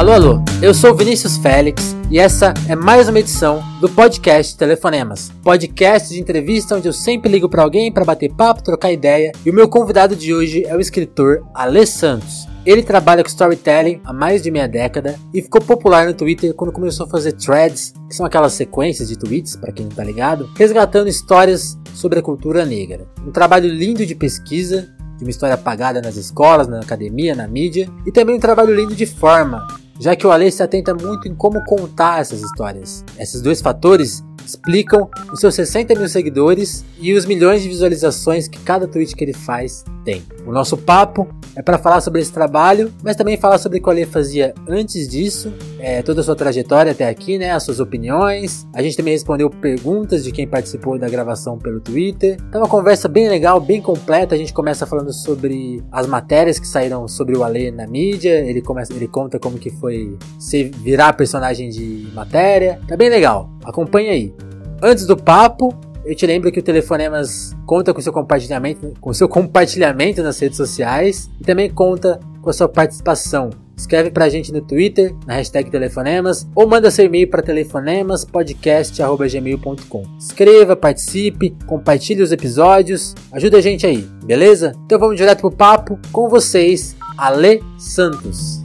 [0.00, 5.30] Alô, alô, eu sou Vinícius Félix e essa é mais uma edição do podcast Telefonemas,
[5.42, 9.30] podcast de entrevista onde eu sempre ligo para alguém para bater papo, trocar ideia.
[9.44, 12.48] E o meu convidado de hoje é o escritor Alê Santos.
[12.64, 16.72] Ele trabalha com storytelling há mais de meia década e ficou popular no Twitter quando
[16.72, 20.48] começou a fazer threads, que são aquelas sequências de tweets, para quem não tá ligado,
[20.56, 23.06] resgatando histórias sobre a cultura negra.
[23.22, 27.86] Um trabalho lindo de pesquisa, de uma história apagada nas escolas, na academia, na mídia,
[28.06, 29.66] e também um trabalho lindo de forma,
[30.00, 33.04] já que o Ale se atenta muito em como contar essas histórias.
[33.18, 38.58] Esses dois fatores explicam os seus 60 mil seguidores e os milhões de visualizações que
[38.58, 40.22] cada tweet que ele faz tem.
[40.46, 43.88] O nosso papo é para falar sobre esse trabalho, mas também falar sobre o que
[43.88, 47.80] o Ale fazia antes disso, é, toda a sua trajetória até aqui, né, as suas
[47.80, 48.66] opiniões.
[48.74, 52.36] A gente também respondeu perguntas de quem participou da gravação pelo Twitter.
[52.48, 54.34] Então, uma conversa bem legal, bem completa.
[54.34, 58.38] A gente começa falando sobre as matérias que saíram sobre o Ale na mídia.
[58.40, 59.89] Ele começa, ele conta como que foi
[60.38, 62.80] se virar personagem de matéria.
[62.86, 63.50] Tá bem legal.
[63.64, 64.34] Acompanhe aí.
[64.82, 65.74] Antes do papo,
[66.04, 70.56] eu te lembro que o Telefonemas conta com seu compartilhamento, com seu compartilhamento nas redes
[70.56, 73.50] sociais e também conta com a sua participação.
[73.76, 80.02] Escreve pra gente no Twitter, na hashtag Telefonemas, ou manda seu e-mail para telefonemaspodcast.gmail.com.
[80.18, 84.74] Escreva, participe, compartilhe os episódios, ajuda a gente aí, beleza?
[84.84, 88.59] Então vamos direto pro papo com vocês, Ale Santos.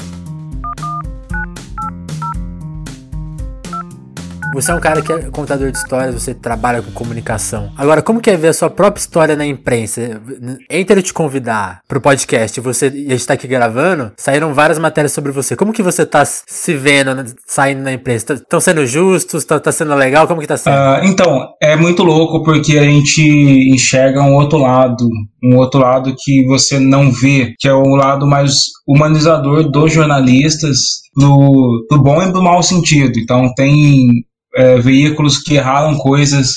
[4.54, 7.72] Você é um cara que é contador de histórias, você trabalha com comunicação.
[7.78, 10.22] Agora, como que é ver a sua própria história na imprensa?
[10.70, 14.80] Entre eu te convidar pro podcast você, e a gente tá aqui gravando, saíram várias
[14.80, 15.56] matérias sobre você.
[15.56, 18.34] Como que você tá se vendo saindo na imprensa?
[18.34, 19.44] Estão sendo justos?
[19.44, 20.28] Tá, tá, sendo legal?
[20.28, 20.76] Como que tá sendo?
[20.76, 23.22] Uh, então, é muito louco porque a gente
[23.74, 25.08] enxerga um outro lado.
[25.44, 28.56] Um outro lado que você não vê, que é o lado mais
[28.88, 33.20] humanizador dos jornalistas, do, do bom e do mau sentido.
[33.20, 34.26] Então tem
[34.56, 36.54] é, veículos que erraram coisas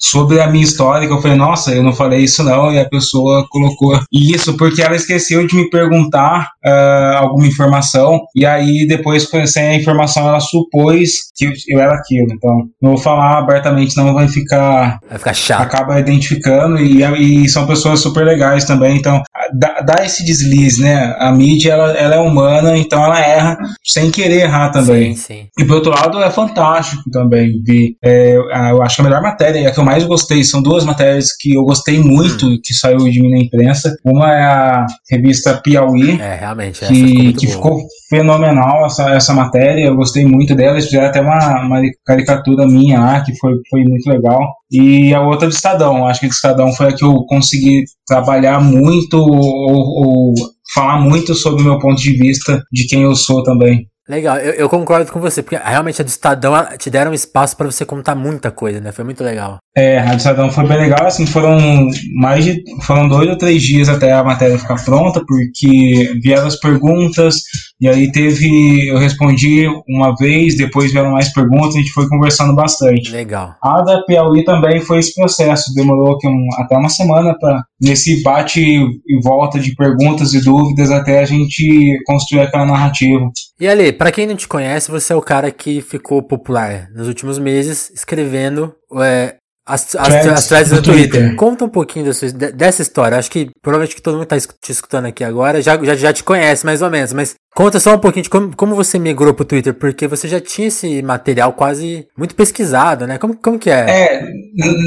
[0.00, 2.88] sobre a minha história, que eu falei, nossa, eu não falei isso não, e a
[2.88, 9.28] pessoa colocou isso porque ela esqueceu de me perguntar uh, alguma informação, e aí depois,
[9.46, 12.28] sem a informação, ela supôs que eu era aquilo.
[12.32, 14.98] Então, não vou falar abertamente, não vai ficar.
[15.08, 15.62] Vai ficar chato.
[15.62, 17.02] Acaba identificando, e,
[17.44, 19.22] e são pessoas super legais também, então
[19.52, 21.14] dá, dá, esse deslize, né?
[21.18, 25.14] A mídia, ela, ela é humana, então ela erra sem querer errar também.
[25.14, 25.46] Sim, sim.
[25.56, 27.96] E por outro lado, é fantástico também também vi.
[28.02, 30.84] É, eu acho que a melhor matéria, e a que eu mais gostei, são duas
[30.84, 32.58] matérias que eu gostei muito, hum.
[32.62, 33.94] que saiu de mim na imprensa.
[34.04, 39.94] Uma é a revista Piauí, é, realmente, que, que ficou fenomenal essa, essa matéria, eu
[39.96, 44.08] gostei muito dela, eles fizeram até uma, uma caricatura minha lá, que foi, foi muito
[44.08, 44.40] legal.
[44.70, 47.84] E a outra do Estadão, acho que a do Estadão foi a que eu consegui
[48.06, 50.34] trabalhar muito ou, ou
[50.74, 53.86] falar muito sobre o meu ponto de vista de quem eu sou também.
[54.08, 57.66] Legal, eu, eu, concordo com você, porque realmente a do Estadão te deram espaço para
[57.66, 58.90] você contar muita coisa, né?
[58.90, 59.58] Foi muito legal.
[59.78, 62.64] É, a do Estadão foi bem legal, assim, foram mais de.
[62.82, 67.36] foram dois ou três dias até a matéria ficar pronta, porque vieram as perguntas,
[67.80, 68.88] e aí teve.
[68.88, 73.12] Eu respondi uma vez, depois vieram mais perguntas, a gente foi conversando bastante.
[73.12, 73.54] Legal.
[73.62, 78.60] A da Piauí também foi esse processo, demorou um, até uma semana para nesse bate
[78.60, 83.30] e volta de perguntas e dúvidas até a gente construir aquela narrativa.
[83.60, 87.06] E ali, para quem não te conhece, você é o cara que ficou popular nos
[87.06, 89.36] últimos meses escrevendo é,
[89.68, 91.20] as, as, threads, as threads do Twitter.
[91.20, 91.36] Twitter.
[91.36, 93.18] Conta um pouquinho dessa, dessa história.
[93.18, 96.24] Acho que provavelmente que todo mundo está te escutando aqui agora já, já, já te
[96.24, 99.44] conhece mais ou menos, mas conta só um pouquinho de como, como você migrou pro
[99.44, 103.18] Twitter, porque você já tinha esse material quase muito pesquisado, né?
[103.18, 103.84] Como, como que é?
[103.88, 104.28] É,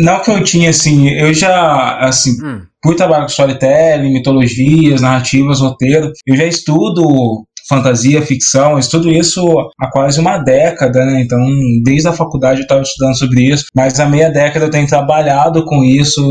[0.03, 2.61] não que eu tinha assim, eu já, assim, hum.
[2.81, 9.41] por trabalho com storytelling, mitologias, narrativas, roteiro, eu já estudo fantasia, ficção, estudo isso
[9.79, 11.21] há quase uma década, né?
[11.21, 11.39] Então,
[11.83, 15.63] desde a faculdade eu estava estudando sobre isso, mas há meia década eu tenho trabalhado
[15.63, 16.21] com isso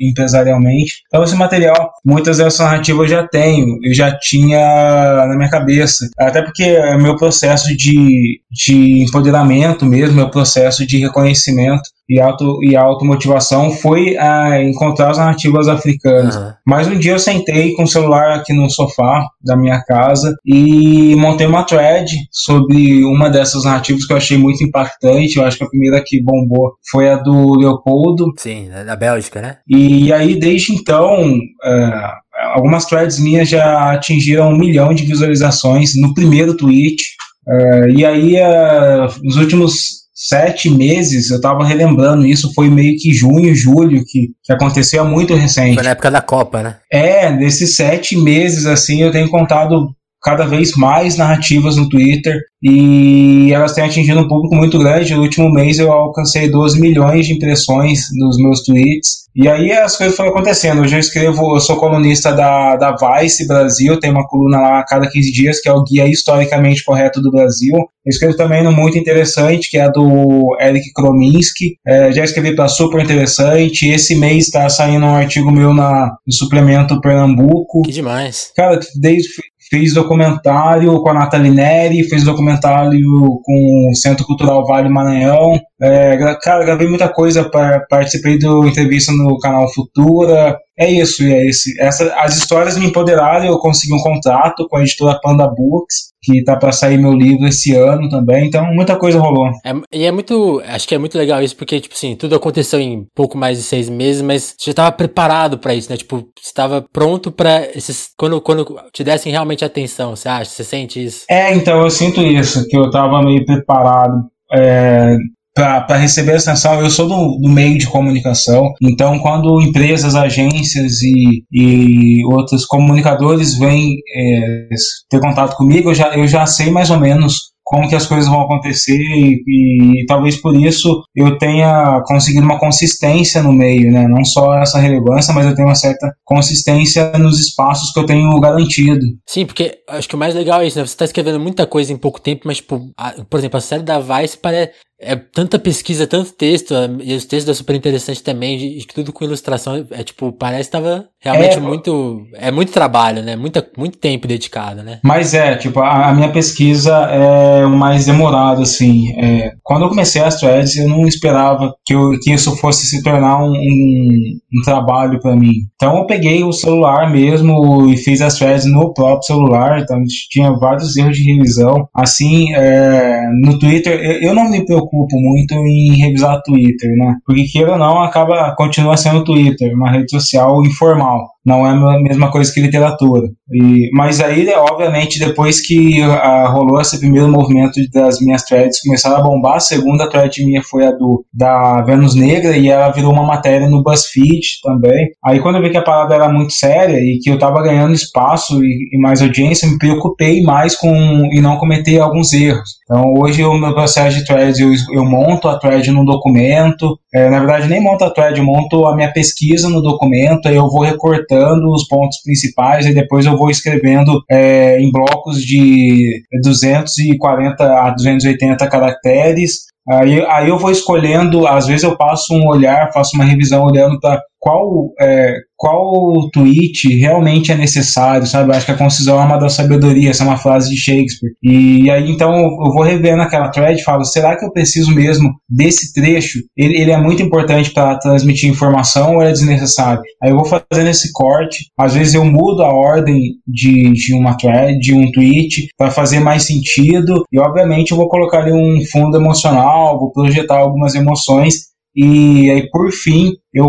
[0.00, 1.02] empresarialmente.
[1.06, 6.08] Então, esse material, muitas dessas narrativas eu já tenho, eu já tinha na minha cabeça.
[6.18, 12.58] Até porque é meu processo de, de empoderamento mesmo, meu processo de reconhecimento e, auto,
[12.62, 16.36] e automotivação foi a encontrar as narrativas africanas.
[16.36, 16.52] Uhum.
[16.66, 21.14] Mas um dia eu sentei com o celular aqui no sofá da minha casa e
[21.16, 25.36] montei uma thread sobre uma dessas narrativas que eu achei muito impactante.
[25.36, 28.32] Eu acho que a primeira que bombou foi a do Leopoldo.
[28.38, 29.56] Sim, da Bélgica, né?
[29.68, 31.38] E aí, desde então.
[31.64, 37.02] Uh, algumas threads minhas já atingiram um milhão de visualizações no primeiro tweet.
[37.46, 43.14] Uh, e aí, uh, nos últimos sete meses, eu estava relembrando isso, foi meio que
[43.14, 45.74] junho, julho, que, que aconteceu muito recente.
[45.74, 46.76] Foi na época da Copa, né?
[46.90, 53.52] É, nesses sete meses, assim, eu tenho contado cada vez mais narrativas no Twitter e
[53.52, 55.14] elas têm atingido um público muito grande.
[55.14, 59.28] No último mês eu alcancei 12 milhões de impressões nos meus tweets.
[59.36, 60.82] E aí as coisas foram acontecendo.
[60.82, 64.84] Hoje eu escrevo, eu sou colunista da, da Vice Brasil, tem uma coluna lá a
[64.84, 67.76] cada 15 dias, que é o Guia Historicamente Correto do Brasil.
[67.76, 71.76] Eu escrevo também no Muito Interessante, que é do Eric Krominski.
[71.86, 73.86] É, já escrevi para Super Interessante.
[73.86, 77.82] Esse mês está saindo um artigo meu na, no suplemento Pernambuco.
[77.82, 78.50] Que demais.
[78.56, 79.28] Cara, desde,
[79.68, 83.00] fez documentário com a Nathalie Neri, fez documentário
[83.44, 85.60] com o Centro Cultural Vale Maranhão.
[85.80, 87.48] É, cara, gravei muita coisa,
[87.88, 90.58] participei do entrevista no canal Futura.
[90.76, 91.80] É isso, é esse.
[91.80, 96.42] Essa, as histórias me empoderaram, eu consegui um contrato com a editora Panda Books, que
[96.44, 99.48] tá para sair meu livro esse ano também, então muita coisa rolou.
[99.64, 102.80] É, e é muito, acho que é muito legal isso, porque, tipo assim, tudo aconteceu
[102.80, 105.96] em pouco mais de seis meses, mas você já tava preparado para isso, né?
[105.96, 110.50] Tipo, estava pronto para esses, quando, quando te dessem realmente atenção, você acha?
[110.50, 111.24] Você sente isso?
[111.28, 114.28] É, então, eu sinto isso, que eu tava meio preparado.
[114.52, 115.16] É,
[115.58, 116.80] para receber essa atenção.
[116.80, 123.58] Eu sou do, do, meio de comunicação, então quando empresas, agências e, e outros comunicadores
[123.58, 124.68] vêm é,
[125.10, 128.30] ter contato comigo, eu já, eu já sei mais ou menos como que as coisas
[128.30, 134.08] vão acontecer e, e, talvez por isso eu tenha conseguido uma consistência no meio, né?
[134.08, 138.40] Não só essa relevância, mas eu tenho uma certa consistência nos espaços que eu tenho
[138.40, 139.04] garantido.
[139.26, 140.86] Sim, porque acho que o mais legal é isso, né?
[140.86, 143.82] Você está escrevendo muita coisa em pouco tempo, mas, tipo, a, por exemplo, a série
[143.82, 148.58] da Vice parece, é tanta pesquisa, tanto texto, e os textos é super interessante também,
[148.58, 152.72] de, de tudo com ilustração, é tipo, parece que tava realmente é, muito, é muito
[152.72, 154.98] trabalho, né, Muita, muito tempo dedicado, né.
[155.04, 159.88] Mas é, tipo, a, a minha pesquisa é o mais demorado, assim, é, quando eu
[159.88, 164.38] comecei as threads, eu não esperava que, eu, que isso fosse se tornar um, um,
[164.58, 165.52] um trabalho para mim.
[165.76, 170.50] Então eu peguei o celular mesmo e fiz as threads no próprio celular, então tinha
[170.54, 175.54] vários erros de revisão, assim, é, no Twitter, eu, eu não me preocupo preocupo muito
[175.54, 177.16] em revisar Twitter, né?
[177.24, 182.00] Porque queira ou não, acaba, continua sendo Twitter, uma rede social informal não é a
[182.00, 183.28] mesma coisa que literatura.
[183.50, 189.16] E, mas aí, obviamente, depois que uh, rolou esse primeiro movimento das minhas threads começaram
[189.16, 193.12] a bombar, a segunda thread minha foi a do da Vênus Negra e ela virou
[193.12, 195.08] uma matéria no BuzzFeed também.
[195.24, 197.94] Aí quando eu vi que a parada era muito séria e que eu tava ganhando
[197.94, 200.92] espaço e, e mais audiência, me preocupei mais com
[201.32, 202.78] e não cometer alguns erros.
[202.84, 207.30] Então hoje o meu processo de threads eu, eu monto a thread num documento, é,
[207.30, 210.68] na verdade nem monto a thread, eu monto a minha pesquisa no documento, aí eu
[210.68, 217.64] vou recortando os pontos principais e depois eu vou escrevendo é, em blocos de 240
[217.64, 219.68] a 280 caracteres.
[219.88, 223.98] Aí, aí eu vou escolhendo, às vezes eu passo um olhar, faço uma revisão olhando
[223.98, 228.54] para qual, é, qual tweet realmente é necessário, sabe?
[228.54, 231.32] Acho que a concisão é uma da sabedoria, essa é uma frase de Shakespeare.
[231.42, 235.30] E aí então eu vou revendo aquela thread e falo, será que eu preciso mesmo
[235.48, 236.38] desse trecho?
[236.56, 240.02] Ele, ele é muito importante para transmitir informação ou é desnecessário?
[240.22, 244.36] Aí eu vou fazendo esse corte, às vezes eu mudo a ordem de, de uma
[244.36, 248.78] thread, de um tweet, para fazer mais sentido, e obviamente eu vou colocar ali um
[248.90, 251.68] fundo emocional, vou projetar algumas emoções
[252.00, 253.68] e aí, por fim, eu,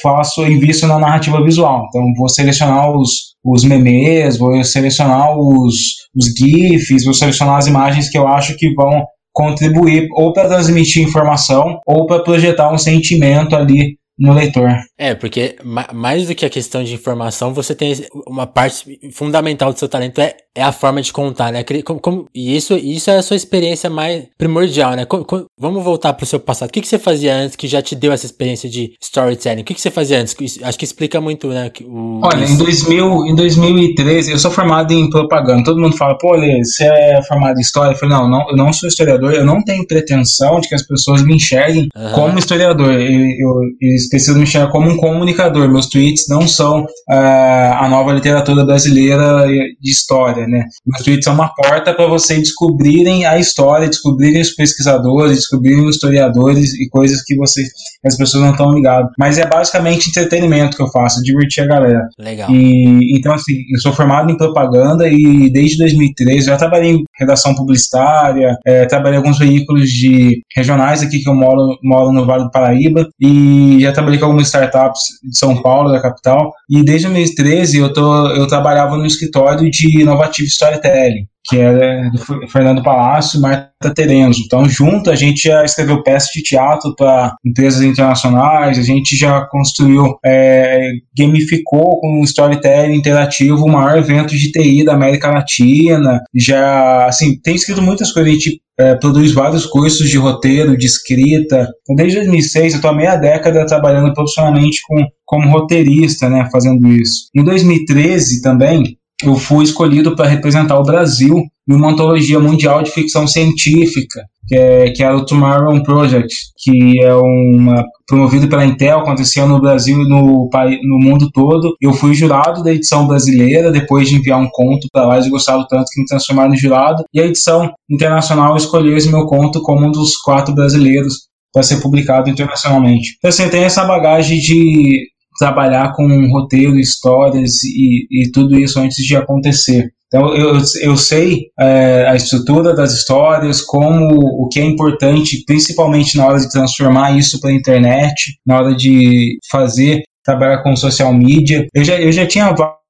[0.00, 1.84] faço, eu invisto na narrativa visual.
[1.86, 5.74] Então, vou selecionar os, os memes, vou selecionar os,
[6.16, 11.06] os GIFs, vou selecionar as imagens que eu acho que vão contribuir ou para transmitir
[11.06, 14.68] informação ou para projetar um sentimento ali no leitor.
[14.98, 15.56] É, porque
[15.94, 17.94] mais do que a questão de informação, você tem
[18.26, 21.64] uma parte fundamental do seu talento é, é a forma de contar, né?
[21.84, 25.04] Como, como, e isso, isso é a sua experiência mais primordial, né?
[25.04, 25.24] Como,
[25.56, 26.68] vamos voltar pro seu passado.
[26.68, 29.62] O que, que você fazia antes que já te deu essa experiência de storytelling?
[29.62, 30.34] O que, que você fazia antes?
[30.62, 31.70] Acho que explica muito, né?
[31.84, 35.62] O, Olha, em, 2000, em 2013, eu sou formado em propaganda.
[35.62, 37.92] Todo mundo fala, pô, Lê, você é formado em história?
[37.92, 40.82] Eu falei, não, não, eu não sou historiador, eu não tenho pretensão de que as
[40.82, 42.12] pessoas me enxerguem uhum.
[42.12, 42.92] como historiador.
[42.94, 45.68] Eu, eu, eles precisam me enxergar como um comunicador.
[45.70, 50.64] Meus tweets não são uh, a nova literatura brasileira de história, né?
[50.86, 55.96] Meus tweets são uma porta para vocês descobrirem a história, descobrirem os pesquisadores, descobrirem os
[55.96, 57.68] historiadores e coisas que vocês,
[58.04, 59.10] as pessoas não estão ligadas.
[59.18, 62.08] Mas é basicamente entretenimento que eu faço, divertir a galera.
[62.18, 62.50] Legal.
[62.50, 67.54] E, então, assim, eu sou formado em propaganda e desde 2013 já trabalhei em redação
[67.54, 72.44] publicitária, é, trabalhei em alguns veículos de regionais aqui que eu moro, moro no Vale
[72.44, 76.52] do Paraíba e já trabalhei com algumas startups de São Paulo, da capital.
[76.70, 82.48] E desde 2013 eu, tô, eu trabalhava no escritório de Innovative Storytelling que era do
[82.48, 84.42] Fernando Palácio e Marta Terenzo.
[84.44, 89.46] Então, junto, a gente já escreveu peças de teatro para empresas internacionais, a gente já
[89.46, 96.20] construiu, é, gamificou com um storytelling interativo o maior evento de TI da América Latina.
[96.34, 100.86] Já, assim, tem escrito muitas coisas, a gente é, produz vários cursos de roteiro, de
[100.86, 101.68] escrita.
[101.82, 106.86] Então, desde 2006, eu estou há meia década trabalhando profissionalmente com, como roteirista, né, fazendo
[106.88, 107.28] isso.
[107.34, 111.34] Em 2013 também, eu fui escolhido para representar o Brasil
[111.68, 117.02] em uma antologia mundial de ficção científica, que é, que é o Tomorrow Project, que
[117.02, 121.76] é uma promovido pela Intel, aconteceu no Brasil e no, no mundo todo.
[121.78, 125.66] Eu fui jurado da edição brasileira, depois de enviar um conto para lá, eles gostaram
[125.68, 127.04] tanto que me transformaram em jurado.
[127.12, 131.82] E a edição internacional escolheu esse meu conto como um dos quatro brasileiros para ser
[131.82, 133.16] publicado internacionalmente.
[133.18, 135.06] Então, assim, tem essa bagagem de
[135.38, 139.90] trabalhar com roteiro, histórias e, e tudo isso antes de acontecer.
[140.08, 146.16] Então eu, eu sei é, a estrutura das histórias, como o que é importante, principalmente
[146.16, 151.12] na hora de transformar isso para a internet, na hora de fazer trabalhar com social
[151.12, 151.66] media.
[151.74, 152.46] Eu já, eu já tinha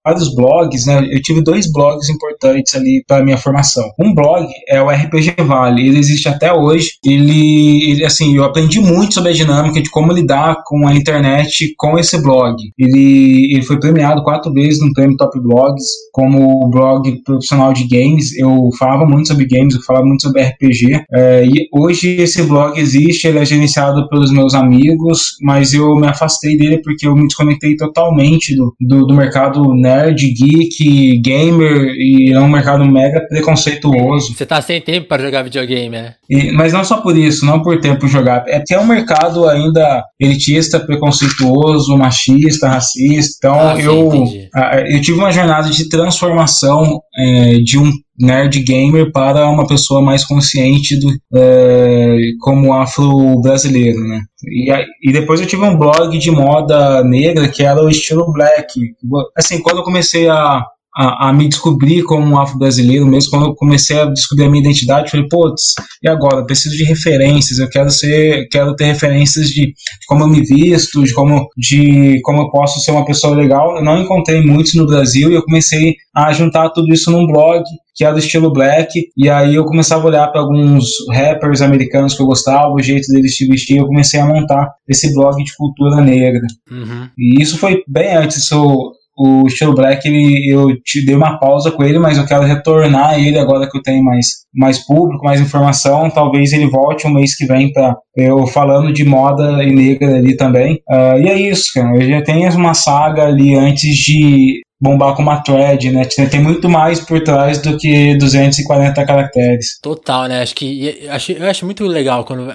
[0.09, 1.07] vários blogs, né?
[1.11, 3.85] Eu tive dois blogs importantes ali para minha formação.
[3.99, 6.93] Um blog é o RPG Vale, ele existe até hoje.
[7.05, 11.75] Ele, ele, assim, eu aprendi muito sobre a dinâmica de como lidar com a internet
[11.77, 12.57] com esse blog.
[12.79, 18.37] Ele, ele foi premiado quatro vezes no prêmio Top Blogs como blog profissional de games.
[18.37, 21.05] Eu falava muito sobre games, eu falava muito sobre RPG.
[21.13, 26.07] É, e hoje esse blog existe, ele é gerenciado pelos meus amigos, mas eu me
[26.07, 31.95] afastei dele porque eu me desconectei totalmente do, do, do mercado nerd nerd, geek, gamer
[31.97, 34.35] e é um mercado mega preconceituoso.
[34.35, 36.15] Você tá sem tempo para jogar videogame, né?
[36.29, 38.45] E, mas não só por isso, não por tempo jogar.
[38.47, 43.39] É porque é um mercado ainda elitista, preconceituoso, machista, racista.
[43.39, 44.49] Então ah, eu, sim,
[44.89, 50.25] eu tive uma jornada de transformação é, de um nerd gamer para uma pessoa mais
[50.25, 54.23] consciente do, é, como afro-brasileiro, né?
[54.45, 54.71] E,
[55.03, 58.95] e depois eu tive um blog de moda negra que era o estilo black.
[59.37, 60.65] Assim, quando eu comecei a
[60.99, 64.63] a, a, me descobrir como um afro-brasileiro mesmo, quando eu comecei a descobrir a minha
[64.63, 66.39] identidade, falei, putz, e agora?
[66.39, 69.75] Eu preciso de referências, eu quero ser, quero ter referências de, de,
[70.09, 73.77] como eu me visto, de como, de como eu posso ser uma pessoa legal.
[73.77, 77.63] Eu não encontrei muitos no Brasil e eu comecei a juntar tudo isso num blog
[77.95, 82.15] que era do estilo black, e aí eu começava a olhar para alguns rappers americanos
[82.15, 85.53] que eu gostava, o jeito deles se vestir, eu comecei a montar esse blog de
[85.57, 86.47] cultura negra.
[86.71, 87.09] Uhum.
[87.19, 91.73] E isso foi bem antes, isso, o estilo black ele, eu te dei uma pausa
[91.73, 95.41] com ele, mas eu quero retornar ele agora que eu tenho mais, mais público, mais
[95.41, 96.09] informação.
[96.09, 100.37] Talvez ele volte um mês que vem para eu falando de moda e negra ali
[100.37, 100.75] também.
[100.89, 101.97] Uh, e é isso, cara.
[101.97, 106.05] Eu já tenho uma saga ali antes de bombar com uma thread, né?
[106.05, 109.79] Tem muito mais por trás do que 240 caracteres.
[109.83, 110.43] Total, né?
[110.43, 112.55] Acho que eu acho, eu acho muito legal quando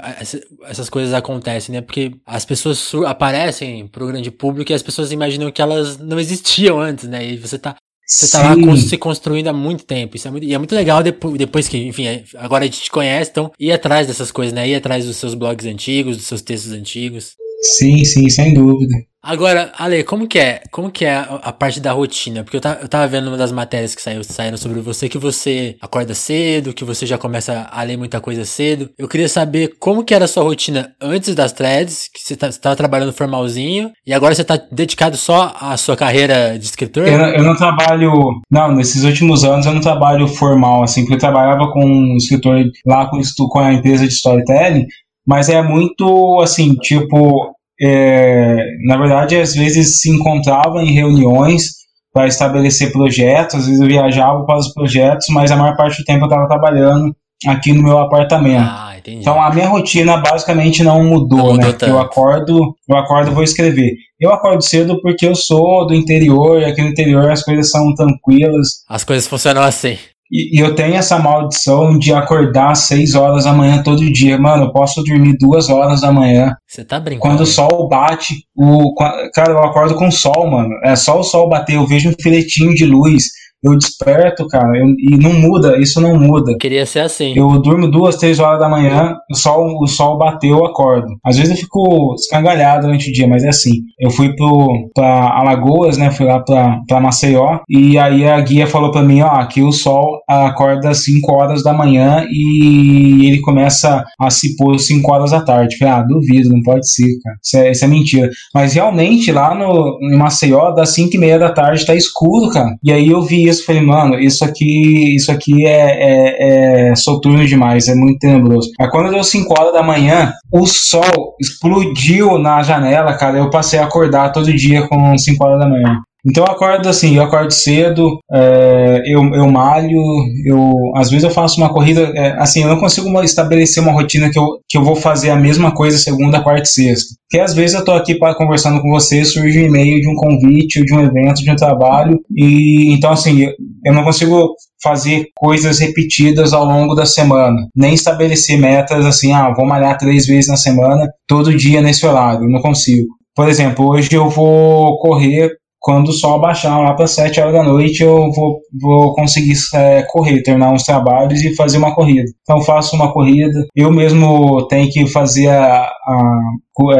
[0.65, 1.81] essas coisas acontecem, né?
[1.81, 6.79] Porque as pessoas aparecem pro grande público e as pessoas imaginam que elas não existiam
[6.79, 7.25] antes, né?
[7.25, 7.75] E você tá
[8.05, 10.15] você tá lá se construindo há muito tempo.
[10.15, 12.81] Isso é muito, e é muito legal depois, depois que, enfim, é, agora a gente
[12.81, 14.67] te conhece, então ir atrás dessas coisas, né?
[14.67, 17.35] Ir atrás dos seus blogs antigos, dos seus textos antigos.
[17.61, 18.93] Sim, sim, sem dúvida.
[19.23, 20.61] Agora, Ale, como que é?
[20.69, 22.43] Como que é a, a parte da rotina?
[22.43, 25.17] Porque eu, tá, eu tava vendo uma das matérias que saiu, saíram sobre você que
[25.17, 28.89] você acorda cedo, que você já começa a ler muita coisa cedo.
[28.97, 32.51] Eu queria saber como que era a sua rotina antes das threads, que você, tá,
[32.51, 37.07] você tava trabalhando formalzinho, e agora você tá dedicado só à sua carreira de escritor?
[37.07, 38.11] Eu, eu não trabalho.
[38.51, 42.61] Não, nesses últimos anos eu não trabalho formal, assim, porque eu trabalhava com um escritor
[42.85, 44.85] lá com, com a empresa de storytelling,
[45.25, 47.53] mas é muito assim, tipo,
[47.83, 53.87] é, na verdade, às vezes se encontrava em reuniões para estabelecer projetos, às vezes eu
[53.87, 57.13] viajava para os projetos, mas a maior parte do tempo eu estava trabalhando
[57.47, 58.69] aqui no meu apartamento.
[58.69, 61.77] Ah, então a minha rotina basicamente não mudou, não mudou né?
[61.81, 63.95] Eu acordo, eu acordo vou escrever.
[64.19, 67.93] Eu acordo cedo porque eu sou do interior, e aqui no interior as coisas são
[67.95, 68.83] tranquilas.
[68.87, 69.97] As coisas funcionam assim.
[70.31, 74.37] E, e, eu tenho essa maldição de acordar às 6 horas da manhã todo dia.
[74.37, 76.55] Mano, eu posso dormir duas horas da manhã.
[76.67, 77.21] Você tá brincando?
[77.21, 80.73] Quando o sol bate, o, cara, eu acordo com o sol, mano.
[80.83, 83.25] É só o sol bater, eu vejo um filetinho de luz
[83.63, 86.57] eu desperto, cara, eu, e não muda, isso não muda.
[86.59, 87.33] Queria ser assim.
[87.35, 91.07] Eu durmo duas, três horas da manhã, o sol, o sol bateu, eu acordo.
[91.23, 93.71] Às vezes eu fico escangalhado durante o dia, mas é assim.
[93.99, 98.67] Eu fui pro, pra Alagoas, né, fui lá pra, pra Maceió, e aí a guia
[98.67, 103.39] falou pra mim, ó, aqui o sol acorda às 5 horas da manhã e ele
[103.39, 105.77] começa a se pôr às 5 horas da tarde.
[105.77, 107.37] falei, ah, duvido, não pode ser, cara.
[107.41, 108.29] Isso é, isso é mentira.
[108.53, 112.75] Mas realmente lá no, em Maceió, das 5 e meia da tarde tá escuro, cara.
[112.83, 117.45] E aí eu vi isso, falei, mano, isso aqui, isso aqui é, é, é soturno
[117.45, 118.69] demais, é muito tenebroso.
[118.79, 123.37] Aí quando deu 5 horas da manhã, o sol explodiu na janela, cara.
[123.37, 126.01] Eu passei a acordar todo dia com 5 horas da manhã.
[126.25, 130.01] Então eu acordo assim, eu acordo cedo, é, eu, eu malho,
[130.45, 134.29] eu às vezes eu faço uma corrida, é, assim, eu não consigo estabelecer uma rotina
[134.31, 137.15] que eu, que eu vou fazer a mesma coisa segunda, quarta e sexta.
[137.29, 140.15] Porque às vezes eu tô aqui para conversando com você, surge um e-mail de um
[140.15, 143.49] convite, de um evento, de um trabalho, e então assim,
[143.85, 149.53] eu não consigo fazer coisas repetidas ao longo da semana, nem estabelecer metas assim, ah,
[149.53, 153.07] vou malhar três vezes na semana, todo dia nesse horário, não consigo.
[153.35, 155.51] Por exemplo, hoje eu vou correr
[155.83, 160.01] quando o sol baixar lá para 7 horas da noite, eu vou, vou conseguir é,
[160.03, 162.31] correr, terminar uns trabalhos e fazer uma corrida.
[162.41, 163.67] Então, faço uma corrida.
[163.75, 165.83] Eu mesmo tenho que fazer a.
[165.83, 166.41] a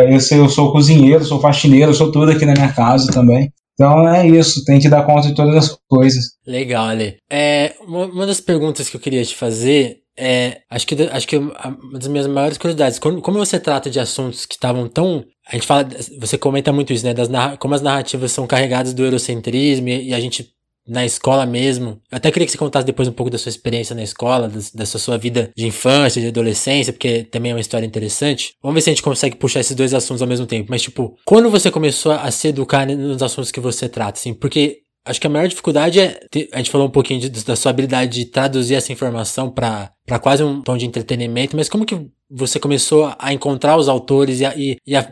[0.09, 3.49] eu, sei, eu sou cozinheiro, sou faxineiro, sou tudo aqui na minha casa também.
[3.73, 6.25] Então é isso, tem que dar conta de todas as coisas.
[6.45, 7.15] Legal, Ale.
[7.31, 11.53] É, uma das perguntas que eu queria te fazer é, acho que, acho que uma
[11.93, 15.25] das minhas maiores curiosidades, como, como você trata de assuntos que estavam tão.
[15.47, 15.87] A gente fala,
[16.19, 17.13] você comenta muito isso, né?
[17.13, 20.53] Das, como as narrativas são carregadas do eurocentrismo e, e a gente
[20.87, 22.01] na escola mesmo.
[22.11, 24.99] Eu até queria que você contasse depois um pouco da sua experiência na escola, dessa
[24.99, 28.55] sua vida de infância, de adolescência, porque também é uma história interessante.
[28.61, 30.67] Vamos ver se a gente consegue puxar esses dois assuntos ao mesmo tempo.
[30.69, 34.82] Mas, tipo, quando você começou a se educar nos assuntos que você trata, assim, porque
[35.05, 36.19] Acho que a maior dificuldade é.
[36.53, 39.91] A gente falou um pouquinho de, da sua habilidade de traduzir essa informação para
[40.21, 44.45] quase um tom de entretenimento, mas como que você começou a encontrar os autores e
[44.45, 45.05] a, e, e a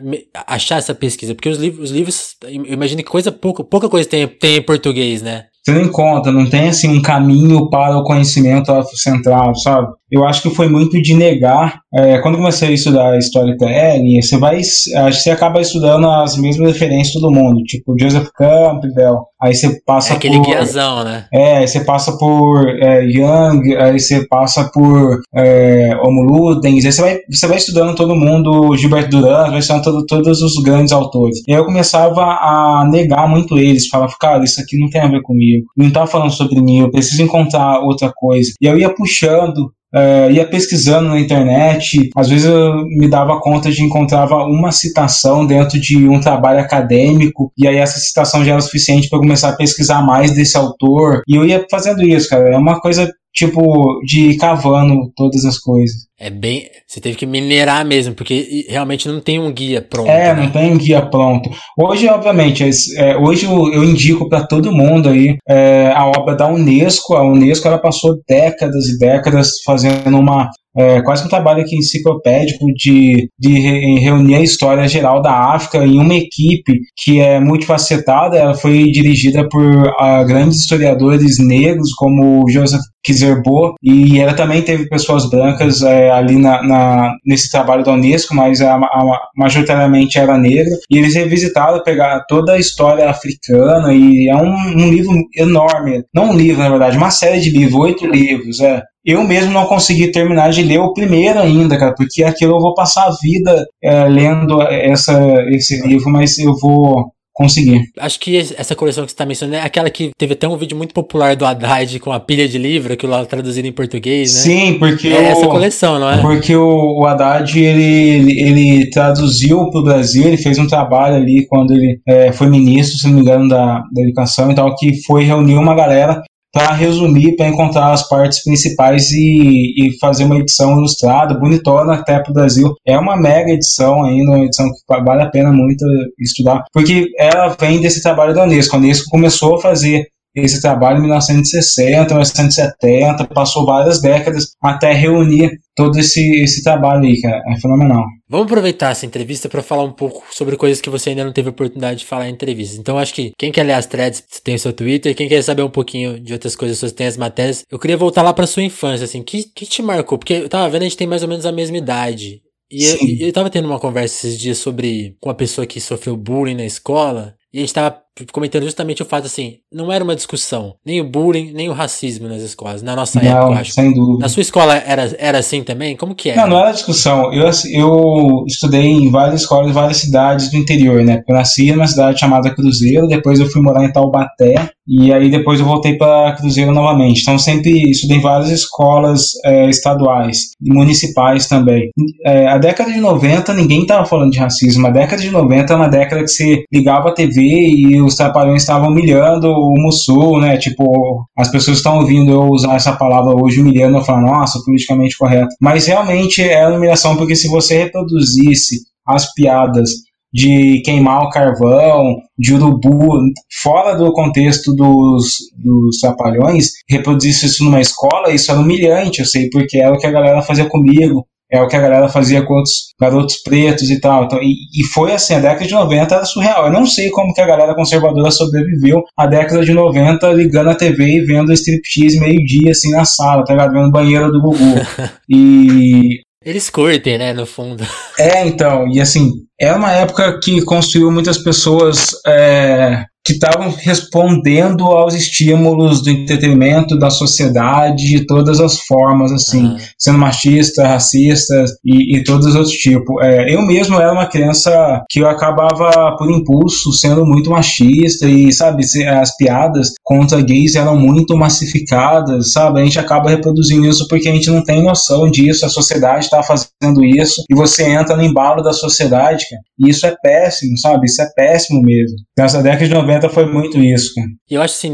[0.46, 1.34] achar essa pesquisa?
[1.34, 4.62] Porque os livros, os livros eu imagino que coisa pouca, pouca coisa tem, tem em
[4.62, 5.46] português, né?
[5.64, 9.88] Você não encontra, não tem assim um caminho para o conhecimento afrocentrado, sabe?
[10.10, 14.58] Eu acho que foi muito de negar é, quando comecei a estudar storytelling, você vai,
[14.62, 20.14] você acaba estudando as mesmas referências de todo mundo, tipo Joseph Campbell, aí você passa
[20.14, 20.46] é aquele por...
[20.46, 21.26] guiazão, né?
[21.30, 26.92] É, aí você passa por é, Young, aí você passa por é, Homo Ludens, aí
[26.92, 30.94] você vai, você vai estudando todo mundo, Gilbert Duran, vai estudando todo, todos os grandes
[30.94, 31.42] autores.
[31.46, 35.08] E aí eu começava a negar muito eles, falava, cara, isso aqui não tem a
[35.08, 38.52] ver comigo, não tá falando sobre mim, eu preciso encontrar outra coisa.
[38.60, 43.70] E eu ia puxando uh, ia pesquisando na internet, às vezes eu me dava conta
[43.70, 48.60] de encontrava uma citação dentro de um trabalho acadêmico, e aí essa citação já era
[48.60, 52.54] suficiente para começar a pesquisar mais desse autor, e eu ia fazendo isso, cara.
[52.54, 56.06] É uma coisa tipo, de ir cavando todas as coisas.
[56.24, 56.70] É bem.
[56.86, 60.08] Você teve que minerar mesmo, porque realmente não tem um guia pronto.
[60.08, 60.42] É, né?
[60.42, 61.50] não tem um guia pronto.
[61.76, 62.62] Hoje, obviamente,
[62.96, 67.16] é, hoje eu, eu indico para todo mundo aí é, a obra da Unesco.
[67.16, 72.66] A Unesco ela passou décadas e décadas fazendo uma é, quase um trabalho aqui enciclopédico
[72.74, 73.58] de, de
[73.98, 78.38] reunir a história geral da África em uma equipe que é multifacetada.
[78.38, 84.88] Ela foi dirigida por uh, grandes historiadores negros como Joseph Kizerbo e ela também teve
[84.88, 90.38] pessoas brancas é, ali na, na, nesse trabalho da Unesco, mas a, a, majoritariamente era
[90.38, 90.74] negra.
[90.90, 96.30] E eles revisitaram, pegar toda a história africana e é um, um livro enorme, não
[96.30, 100.12] um livro na verdade, uma série de livros, oito livros, é eu mesmo não consegui
[100.12, 104.04] terminar de ler o primeiro ainda, cara, porque aquilo eu vou passar a vida é,
[104.04, 107.82] lendo essa, esse livro, mas eu vou conseguir.
[107.98, 110.76] Acho que essa coleção que você está mencionando é aquela que teve até um vídeo
[110.76, 114.40] muito popular do Haddad com a pilha de livro, aquilo lá traduzido em português, né?
[114.40, 116.20] Sim, porque é o, essa coleção, não é?
[116.20, 121.46] Porque o, o Haddad ele, ele traduziu para o Brasil, ele fez um trabalho ali
[121.48, 125.02] quando ele é, foi ministro, se não me engano, da, da educação e tal, que
[125.04, 130.36] foi reunir uma galera para resumir, para encontrar as partes principais e, e, fazer uma
[130.36, 132.74] edição ilustrada, bonitona até para o Brasil.
[132.86, 135.84] É uma mega edição ainda, uma edição que vale a pena muito
[136.20, 138.76] estudar, porque ela vem desse trabalho da Unesco.
[138.76, 145.50] A Unesco começou a fazer esse trabalho em 1960, 1970, passou várias décadas até reunir
[145.74, 147.42] todo esse, esse trabalho aí, cara.
[147.48, 148.04] É fenomenal.
[148.28, 151.48] Vamos aproveitar essa entrevista para falar um pouco sobre coisas que você ainda não teve
[151.48, 152.78] oportunidade de falar em entrevistas.
[152.78, 155.14] Então, acho que quem quer ler as threads, você tem o seu Twitter.
[155.14, 157.64] Quem quer saber um pouquinho de outras coisas, você tem as matérias.
[157.70, 159.22] Eu queria voltar lá para sua infância, assim.
[159.22, 160.18] Que, que te marcou?
[160.18, 162.40] Porque eu tava vendo, a gente tem mais ou menos a mesma idade.
[162.70, 166.16] E eu, eu tava tendo uma conversa esses dias sobre com uma pessoa que sofreu
[166.16, 167.34] bullying na escola.
[167.52, 171.04] E a gente tava comentando justamente o fato assim, não era uma discussão, nem o
[171.04, 173.72] bullying, nem o racismo nas escolas, na nossa não, época, acho.
[173.72, 174.18] sem dúvida.
[174.18, 175.96] Na sua escola era, era assim também?
[175.96, 176.42] Como que era?
[176.42, 177.32] Não, não era discussão.
[177.32, 181.22] Eu, eu estudei em várias escolas, em várias cidades do interior, né?
[181.26, 185.60] Eu nasci numa cidade chamada Cruzeiro, depois eu fui morar em Taubaté, e aí depois
[185.60, 187.20] eu voltei para Cruzeiro novamente.
[187.22, 191.90] Então sempre estudei várias escolas é, estaduais e municipais também.
[192.26, 194.86] É, a década de 90 ninguém estava falando de racismo.
[194.86, 198.62] A década de 90 é uma década que você ligava a TV e os trapalhões
[198.62, 200.56] estavam humilhando o Mussul, né?
[200.56, 205.16] Tipo, as pessoas estão ouvindo eu usar essa palavra hoje humilhando, eu falo, nossa, politicamente
[205.16, 205.54] correto.
[205.60, 209.90] Mas realmente é uma humilhação porque se você reproduzisse as piadas
[210.32, 213.18] de queimar o carvão, de urubu,
[213.62, 219.50] fora do contexto dos, dos trapalhões, reproduzisse isso numa escola, isso era humilhante, eu sei,
[219.50, 222.54] porque era o que a galera fazia comigo, é o que a galera fazia com
[222.54, 224.24] outros garotos pretos e tal.
[224.24, 226.64] Então, e, e, foi assim, a década de 90 era surreal.
[226.64, 230.74] Eu não sei como que a galera conservadora sobreviveu a década de 90 ligando a
[230.74, 233.74] TV e vendo striptease meio-dia, assim, na sala, tá ligado?
[233.74, 234.56] Vendo banheiro do Gugu.
[235.28, 237.84] e eles curtem, né, no fundo.
[238.18, 244.84] É, então, e assim, é uma época que construiu muitas pessoas é, que estavam respondendo
[244.86, 249.76] aos estímulos do entretenimento, da sociedade, de todas as formas, assim, uhum.
[249.98, 253.14] sendo machista, racista e, e todos os outros tipos.
[253.22, 258.52] É, eu mesmo era uma criança que eu acabava, por impulso, sendo muito machista e,
[258.52, 262.80] sabe, as piadas contra gays eram muito massificadas, sabe?
[262.80, 266.42] A gente acaba reproduzindo isso porque a gente não tem noção disso, a sociedade está
[266.42, 271.06] fazendo isso e você entra no embalo da sociedade, cara, e isso é péssimo, sabe?
[271.06, 272.16] Isso é péssimo mesmo.
[272.36, 274.12] Nessa década de 90 90 foi muito isso.
[274.50, 274.92] E eu acho assim,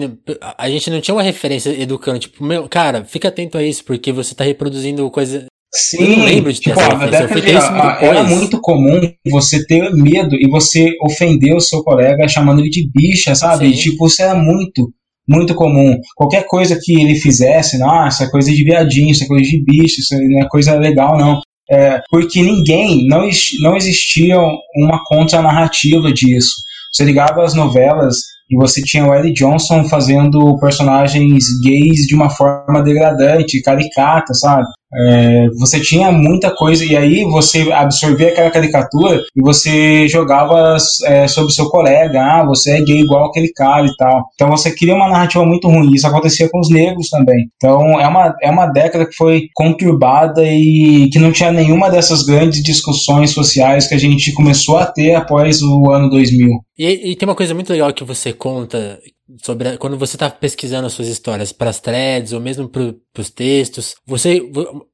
[0.57, 4.13] a gente não tinha uma referência educando, tipo, meu, cara, fica atento a isso, porque
[4.13, 5.47] você tá reproduzindo coisa.
[5.73, 9.01] Sim, eu não lembro de ter tipo, essa década de, isso muito era muito comum
[9.31, 13.71] você ter medo e você ofender o seu colega chamando ele de bicha, sabe?
[13.71, 13.91] Sim.
[13.91, 14.91] Tipo, isso era muito,
[15.29, 15.99] muito comum.
[16.17, 20.01] Qualquer coisa que ele fizesse, nossa, é coisa de viadinho, isso é coisa de bicho,
[20.01, 21.41] isso não é coisa legal, não.
[21.71, 23.29] É, porque ninguém, não,
[23.61, 24.39] não existia
[24.75, 26.53] uma contra-narrativa disso.
[26.93, 28.17] Você ligava as novelas
[28.51, 34.67] e você tinha o Eddie Johnson fazendo personagens gays de uma forma degradante, caricata, sabe?
[34.95, 41.29] É, você tinha muita coisa e aí você absorvia aquela caricatura e você jogava é,
[41.29, 44.29] sobre o seu colega, ah, você é gay igual aquele cara e tal.
[44.35, 45.93] Então você cria uma narrativa muito ruim.
[45.93, 47.51] Isso acontecia com os negros também.
[47.57, 52.23] Então é uma, é uma década que foi conturbada e que não tinha nenhuma dessas
[52.23, 56.49] grandes discussões sociais que a gente começou a ter após o ano 2000.
[56.79, 58.99] E, e tem uma coisa muito legal que você conta
[59.43, 62.95] sobre a, quando você está pesquisando as suas histórias para as threads ou mesmo para
[63.19, 64.41] os textos, você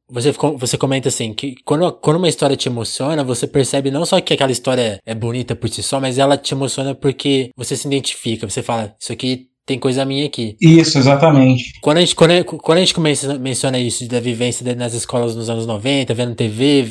[0.09, 4.21] você você comenta assim que quando, quando uma história te emociona, você percebe não só
[4.21, 7.87] que aquela história é bonita por si só, mas ela te emociona porque você se
[7.87, 10.57] identifica, você fala, isso aqui tem coisa minha aqui.
[10.61, 11.79] Isso, exatamente.
[11.81, 15.49] Quando a gente, quando, quando a gente começa, menciona isso da vivência nas escolas nos
[15.49, 16.87] anos 90, vendo TV,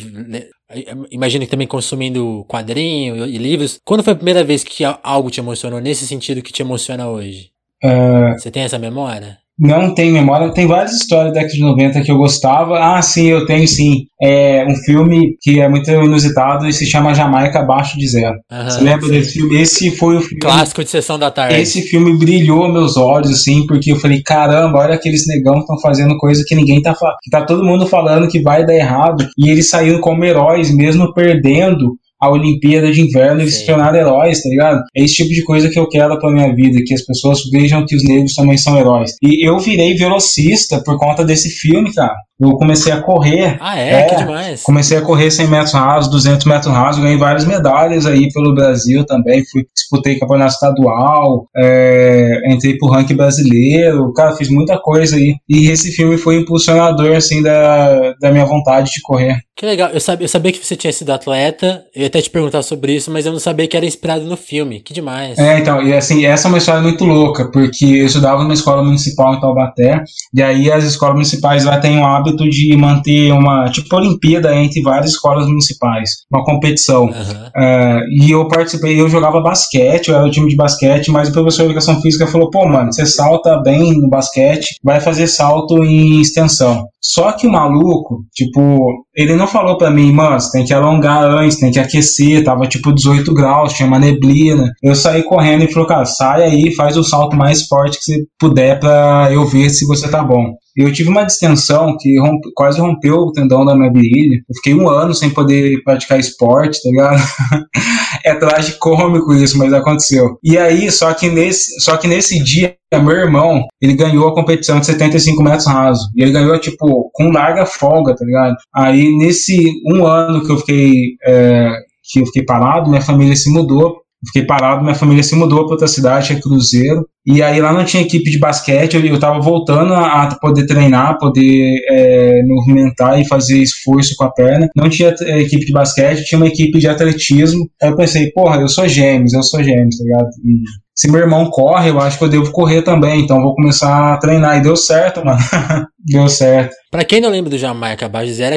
[1.11, 3.79] imagino que também consumindo quadrinho e livros.
[3.85, 7.51] Quando foi a primeira vez que algo te emocionou nesse sentido que te emociona hoje?
[7.83, 8.33] Uh...
[8.37, 9.42] Você tem essa memória?
[9.59, 10.51] Não tem memória.
[10.51, 12.79] Tem várias histórias da década de 90 que eu gostava.
[12.79, 14.05] Ah, sim, eu tenho sim.
[14.21, 18.35] É um filme que é muito inusitado e se chama Jamaica Abaixo de Zero.
[18.51, 19.11] Uhum, Você lembra sim.
[19.11, 19.61] desse filme?
[19.61, 20.39] Esse foi o filme.
[20.39, 21.55] Clássico de sessão da tarde.
[21.55, 25.79] Esse filme brilhou meus olhos, assim, porque eu falei: caramba, olha aqueles negão que estão
[25.79, 27.17] fazendo coisa que ninguém tá falando.
[27.29, 29.27] Tá todo mundo falando que vai dar errado.
[29.37, 34.41] E eles saíram como heróis, mesmo perdendo a Olimpíada de Inverno e se tornar heróis,
[34.41, 34.81] tá ligado?
[34.95, 37.85] É esse tipo de coisa que eu quero pra minha vida, que as pessoas vejam
[37.85, 39.11] que os negros também são heróis.
[39.21, 42.15] E eu virei velocista por conta desse filme, cara.
[42.39, 43.57] Eu comecei a correr.
[43.59, 43.93] Ah, é?
[43.93, 44.03] é?
[44.03, 44.63] Que demais.
[44.63, 49.05] Comecei a correr 100 metros rasos, 200 metros rasos, ganhei várias medalhas aí pelo Brasil
[49.05, 49.43] também.
[49.45, 55.35] Fui, disputei campeonato estadual, é, entrei pro ranking brasileiro, cara, fiz muita coisa aí.
[55.47, 59.37] E esse filme foi impulsionador, assim, da, da minha vontade de correr.
[59.55, 59.91] Que legal.
[59.91, 62.95] Eu sabia, eu sabia que você tinha sido atleta, eu ia até te perguntar sobre
[62.95, 64.79] isso, mas eu não sabia que era inspirado no filme.
[64.79, 65.37] Que demais.
[65.37, 68.83] É, então, e assim, essa é uma história muito louca, porque eu estudava numa escola
[68.83, 73.69] municipal em Taubaté, e aí as escolas municipais lá têm o hábito de manter uma,
[73.69, 77.05] tipo, Olimpíada entre várias escolas municipais, uma competição.
[77.05, 77.11] Uhum.
[77.11, 81.33] Uh, e eu participei, eu jogava basquete, eu era o time de basquete, mas o
[81.33, 85.83] professor de educação física falou: pô, mano, você salta bem no basquete, vai fazer salto
[85.83, 86.85] em extensão.
[87.01, 91.23] Só que o maluco, tipo, ele não falou para mim, mano, você tem que alongar
[91.23, 94.71] antes, tem que aquecer, tava tipo 18 graus, tinha uma neblina.
[94.81, 98.17] Eu saí correndo e falou, cara, sai aí, faz o salto mais forte que você
[98.39, 100.53] puder pra eu ver se você tá bom.
[100.75, 102.15] Eu tive uma distensão que
[102.55, 104.37] quase rompeu o tendão da minha virilha.
[104.37, 107.21] Eu fiquei um ano sem poder praticar esporte, tá ligado?
[108.23, 110.37] é tragicômico isso, mas aconteceu.
[110.43, 114.79] E aí, só que nesse, só que nesse dia, meu irmão, ele ganhou a competição
[114.79, 116.09] de 75 metros raso.
[116.15, 118.55] E ele ganhou, tipo, com larga folga, tá ligado?
[118.73, 121.71] Aí, nesse um ano que eu fiquei, é,
[122.11, 125.73] que eu fiquei parado, minha família se mudou Fiquei parado, minha família se mudou para
[125.73, 127.05] outra cidade, é Cruzeiro.
[127.25, 131.17] E aí lá não tinha equipe de basquete, eu, eu tava voltando a, poder treinar,
[131.17, 134.67] poder é, movimentar e fazer esforço com a perna.
[134.75, 137.65] Não tinha é, equipe de basquete, tinha uma equipe de atletismo.
[137.81, 140.27] Aí eu pensei, porra, eu sou gêmeos, eu sou gêmeos, tá ligado?
[140.43, 144.13] E se meu irmão corre, eu acho que eu devo correr também, então vou começar
[144.13, 144.57] a treinar.
[144.57, 145.39] E deu certo, mano.
[145.97, 146.75] deu certo.
[146.91, 148.09] Pra quem não lembra do Jamaica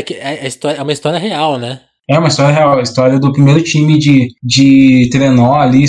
[0.05, 1.81] que é, é, é uma história real, né?
[2.09, 5.85] É uma história real, a história do primeiro time de, de trenó ali.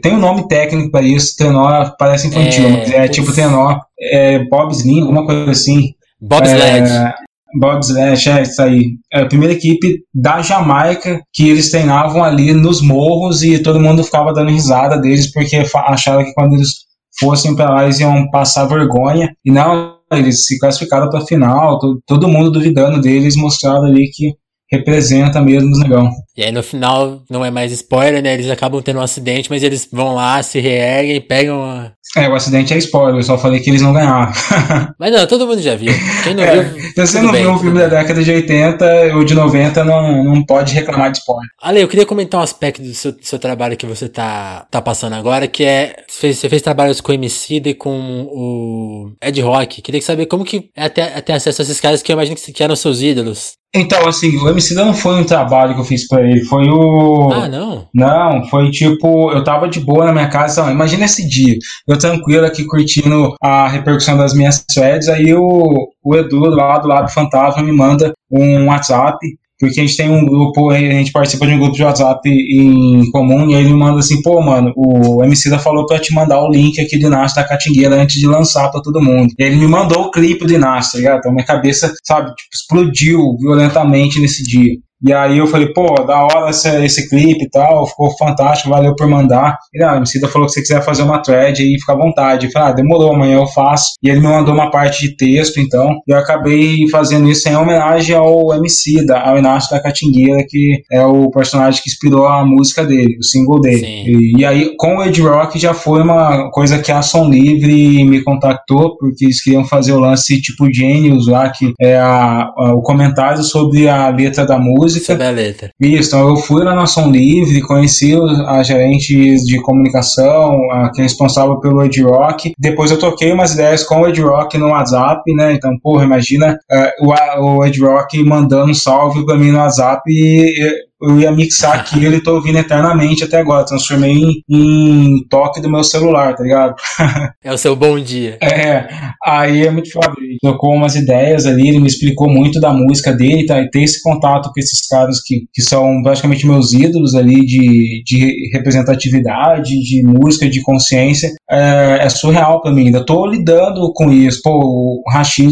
[0.00, 4.44] Tem um nome técnico para isso, trenó parece infantil, é, mas é tipo trenó, é,
[4.44, 5.94] bobsleigh, alguma coisa assim.
[6.20, 6.88] Bobsled.
[6.88, 7.12] É,
[7.58, 8.84] bobsled, é isso aí.
[9.12, 14.04] É a primeira equipe da Jamaica que eles treinavam ali nos morros e todo mundo
[14.04, 16.70] ficava dando risada deles porque achava que quando eles
[17.18, 19.28] fossem para lá eles iam passar vergonha.
[19.44, 24.08] E não, eles se classificaram para a final, todo, todo mundo duvidando deles, mostrando ali
[24.12, 24.34] que
[24.70, 26.10] representa mesmo os negão.
[26.38, 28.34] E aí no final, não é mais spoiler, né?
[28.34, 31.90] Eles acabam tendo um acidente, mas eles vão lá, se reerguem, pegam a...
[32.16, 34.32] É, o acidente é spoiler, eu só falei que eles não ganharam.
[35.00, 35.92] mas não, todo mundo já viu.
[36.22, 36.80] Quem não é, viu.
[36.80, 37.88] Se você não bem, viu o filme bem.
[37.88, 41.50] da década de 80 ou de 90, não, não pode reclamar de spoiler.
[41.60, 44.80] Ale, eu queria comentar um aspecto do seu, do seu trabalho que você tá, tá
[44.80, 46.04] passando agora, que é.
[46.08, 49.82] Você fez, você fez trabalhos com o MC e com o Ed Rock.
[49.82, 52.52] Queria saber como que é até, ter acesso a esses caras que eu imagino que,
[52.52, 53.58] que eram seus ídolos.
[53.74, 57.30] Então, assim, o MC não foi um trabalho que eu fiz pra ele, foi o.
[57.32, 57.86] Ah, não?
[57.94, 61.98] Não, foi tipo, eu tava de boa na minha casa, não, imagina esse dia, eu
[61.98, 67.12] tranquilo aqui curtindo a repercussão das minhas threads, aí o, o Edu lá do lado
[67.12, 69.18] fantasma me manda um WhatsApp
[69.58, 73.10] porque a gente tem um grupo, a gente participa de um grupo de WhatsApp em
[73.10, 76.14] comum, e aí ele me manda assim, pô, mano, o MC da falou pra te
[76.14, 79.34] mandar o link aqui do Inácio da Catingueira antes de lançar pra todo mundo.
[79.36, 81.18] E ele me mandou o clipe do Inácio, tá ligado?
[81.18, 84.74] Então minha cabeça, sabe, tipo, explodiu violentamente nesse dia.
[85.06, 88.94] E aí eu falei, pô, da hora esse, esse clipe e tal, ficou fantástico, valeu
[88.96, 89.56] por mandar.
[89.72, 91.96] E ah, o Emicida falou que se você quiser fazer uma thread aí, fica à
[91.96, 92.46] vontade.
[92.46, 93.92] Eu falei, ah, demorou, amanhã eu faço.
[94.02, 97.56] E ele me mandou uma parte de texto, então, e eu acabei fazendo isso em
[97.56, 102.84] homenagem ao Emicida, ao Inácio da Catingueira, que é o personagem que inspirou a música
[102.84, 103.86] dele, o single dele.
[103.86, 108.04] E, e, aí, com o Ed Rock já foi uma coisa que a Som Livre
[108.04, 112.74] me contactou, porque eles queriam fazer o lance tipo Genius lá, que é a, a,
[112.74, 115.12] o comentário sobre a letra da música música.
[115.12, 115.70] Sobre a letra.
[115.80, 118.14] Isso, então eu fui na Nação Livre, conheci
[118.46, 122.52] a gerente de comunicação, a, que é responsável pelo Ed Rock.
[122.58, 125.52] Depois eu toquei umas ideias com o Ed Rock no WhatsApp, né?
[125.52, 130.02] Então, porra, imagina uh, o, o Ed Rock mandando um salve pra mim no WhatsApp
[130.08, 133.64] e eu ia mixar aquilo e tô ouvindo eternamente até agora.
[133.64, 136.74] Transformei em, em toque do meu celular, tá ligado?
[137.42, 138.38] é o seu bom dia.
[138.42, 138.88] É,
[139.24, 140.12] aí é muito foda.
[140.18, 143.60] Ele tocou umas ideias ali, ele me explicou muito da música dele, tá?
[143.60, 148.02] E ter esse contato com esses caras que, que são praticamente meus ídolos ali de,
[148.04, 152.86] de representatividade, de música, de consciência, é, é surreal para mim.
[152.86, 154.40] Ainda tô lidando com isso.
[154.42, 155.48] Pô, o Rashid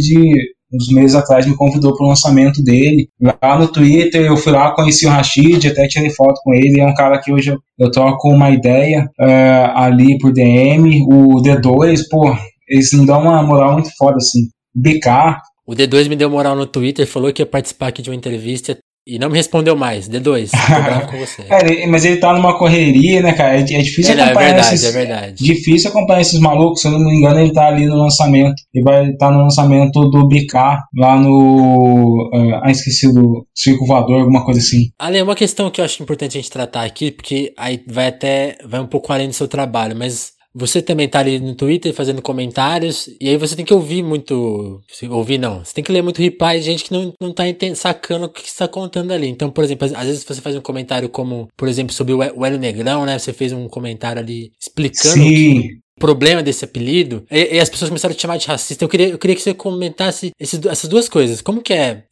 [0.73, 3.09] uns meses atrás me convidou para o lançamento dele.
[3.21, 6.81] Lá no Twitter, eu fui lá, conheci o Rashid, até tirei foto com ele.
[6.81, 11.03] É um cara que hoje eu, eu troco uma ideia uh, ali por DM.
[11.09, 12.37] O D2, pô,
[12.69, 14.49] eles me dão uma moral muito foda, assim.
[14.75, 15.39] BK.
[15.67, 18.79] O D2 me deu moral no Twitter, falou que ia participar aqui de uma entrevista.
[19.07, 21.43] E não me respondeu mais, D2, tô bravo com você.
[21.49, 23.57] é, mas ele tá numa correria, né, cara?
[23.57, 25.45] É, é difícil é, acompanhar é verdade, esses, é verdade.
[25.45, 28.57] Difícil acompanhar esses malucos, se eu não me engano, ele tá ali no lançamento.
[28.75, 30.55] Ele vai estar tá no lançamento do BK,
[30.97, 32.31] lá no.
[32.35, 34.91] Uh, ah, esqueci do Circo Voador, alguma coisa assim.
[34.99, 38.59] Ali, uma questão que eu acho importante a gente tratar aqui, porque aí vai até.
[38.65, 42.23] vai um pouco além do seu trabalho, mas você também tá ali no Twitter fazendo
[42.23, 44.81] comentários, e aí você tem que ouvir muito.
[45.11, 45.63] Ouvir não.
[45.63, 48.49] Você tem que ler muito reply de gente que não, não tá sacando o que
[48.49, 49.29] está contando ali.
[49.29, 52.59] Então, por exemplo, às vezes você faz um comentário como, por exemplo, sobre o Hélio
[52.59, 53.19] Negrão, né?
[53.19, 55.61] Você fez um comentário ali explicando Sim.
[55.61, 58.85] Que, problema desse apelido, e, e, as pessoas começaram a te chamar de racista.
[58.85, 61.41] Eu queria, eu queria que você comentasse esses, essas duas coisas.
[61.41, 62.05] Como que é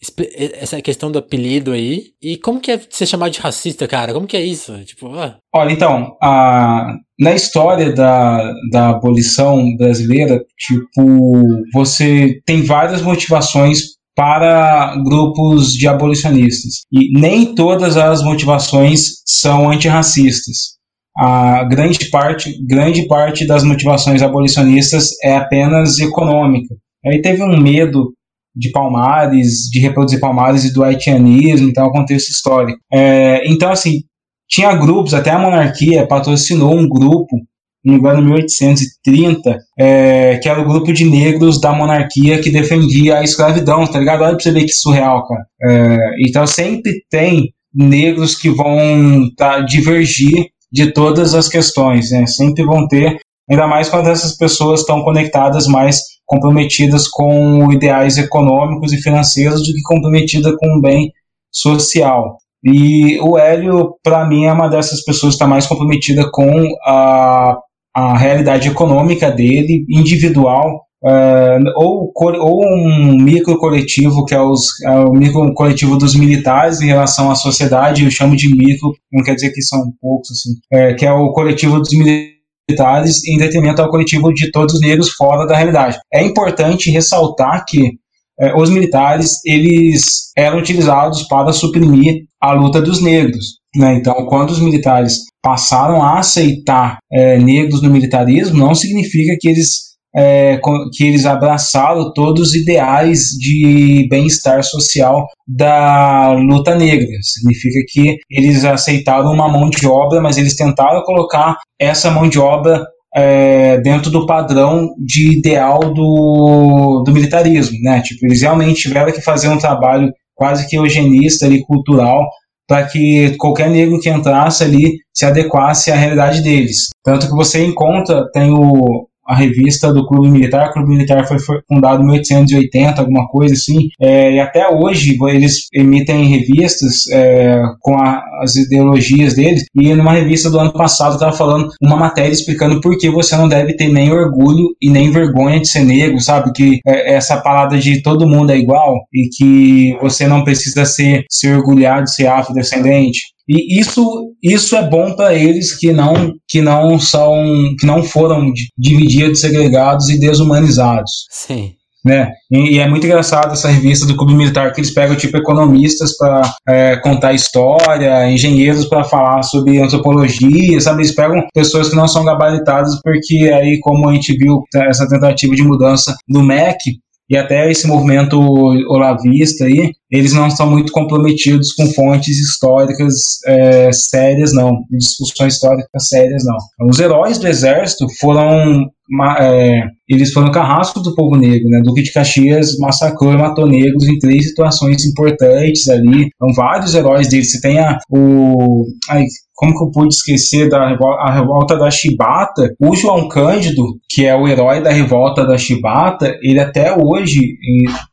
[0.54, 2.08] essa questão do apelido aí?
[2.20, 4.12] E como que é ser chamado de racista, cara?
[4.12, 4.76] Como que é isso?
[4.84, 5.38] Tipo, ah.
[5.54, 14.96] Olha, então, a, na história da, da abolição brasileira, tipo, você tem várias motivações para
[15.04, 16.82] grupos de abolicionistas.
[16.92, 20.74] E nem todas as motivações são antirracistas
[21.16, 26.74] a grande parte, grande parte das motivações abolicionistas é apenas econômica.
[27.06, 28.12] Aí teve um medo
[28.54, 32.78] de Palmares, de reproduzir Palmares e do haitianismo, então, contexto histórico.
[32.92, 34.02] É, então, assim,
[34.48, 37.36] tinha grupos, até a monarquia patrocinou um grupo,
[37.84, 43.22] no ano 1830, é, que era o grupo de negros da monarquia que defendia a
[43.22, 44.22] escravidão, tá ligado?
[44.22, 45.44] Olha pra você ver que surreal, cara.
[45.62, 52.26] É, então sempre tem negros que vão tá, divergir de todas as questões, né?
[52.26, 53.18] Sempre vão ter,
[53.50, 59.72] ainda mais quando essas pessoas estão conectadas mais comprometidas com ideais econômicos e financeiros do
[59.72, 61.12] que comprometida com o bem
[61.52, 62.38] social.
[62.64, 67.58] E o Hélio, para mim, é uma dessas pessoas que está mais comprometida com a,
[67.94, 74.98] a realidade econômica dele, individual, uh, ou, ou um micro coletivo, que é, os, é
[75.00, 79.34] o micro coletivo dos militares em relação à sociedade, eu chamo de micro, não quer
[79.34, 83.90] dizer que são poucos, assim, é, que é o coletivo dos militares em detrimento ao
[83.90, 85.98] coletivo de todos os negros fora da realidade.
[86.12, 87.98] É importante ressaltar que
[88.38, 93.58] é, os militares eles eram utilizados para suprimir a luta dos negros.
[93.76, 93.94] Né?
[93.94, 99.94] Então, quando os militares passaram a aceitar é, negros no militarismo, não significa que eles
[100.16, 100.60] é,
[100.92, 107.08] que eles abraçaram todos os ideais de bem-estar social da luta negra.
[107.20, 112.38] Significa que eles aceitaram uma mão de obra, mas eles tentaram colocar essa mão de
[112.38, 118.02] obra é, dentro do padrão de ideal do, do militarismo, né?
[118.02, 122.28] Tipo, eles realmente tiveram que fazer um trabalho quase que eugenista e cultural
[122.66, 126.88] para que qualquer negro que entrasse ali se adequasse à realidade deles.
[127.04, 130.68] Tanto que você encontra, tem o, a revista do Clube Militar.
[130.68, 135.68] O Clube Militar foi, fundado em 1880, alguma coisa assim, é, e até hoje eles
[135.72, 139.64] emitem revistas é, com a, as ideologias deles.
[139.74, 143.48] E numa revista do ano passado estava falando uma matéria explicando por que você não
[143.48, 146.52] deve ter nem orgulho e nem vergonha de ser negro, sabe?
[146.52, 151.24] Que é, essa parada de todo mundo é igual e que você não precisa ser
[151.30, 153.33] se orgulhar de ser afrodescendente.
[153.48, 157.44] E isso, isso é bom para eles que não, que não são,
[157.78, 161.26] que não foram divididos, segregados e desumanizados.
[161.30, 161.72] Sim.
[162.04, 162.30] Né?
[162.50, 166.14] E, e, é muito engraçado essa revista do Clube Militar que eles pegam tipo economistas
[166.18, 171.00] para é, contar história, engenheiros para falar sobre antropologia, sabe?
[171.00, 175.54] Eles pegam pessoas que não são gabaritadas porque aí como a gente viu essa tentativa
[175.54, 181.72] de mudança do MEC, e até esse movimento olavista aí, eles não estão muito comprometidos
[181.72, 183.14] com fontes históricas
[183.46, 186.88] é, sérias, não, discussões históricas sérias, não.
[186.88, 188.90] Os heróis do exército foram
[189.38, 191.80] é, eles foram carrascos do povo negro, né?
[191.82, 196.28] Duque de Caxias massacrou e matou negros em três situações importantes ali.
[196.34, 197.50] Então, vários heróis deles.
[197.50, 198.84] Você tem a, o.
[199.10, 202.74] Ai, como que eu pude esquecer da a revolta da Chibata?
[202.80, 207.56] O João Cândido, que é o herói da revolta da Chibata, ele até hoje,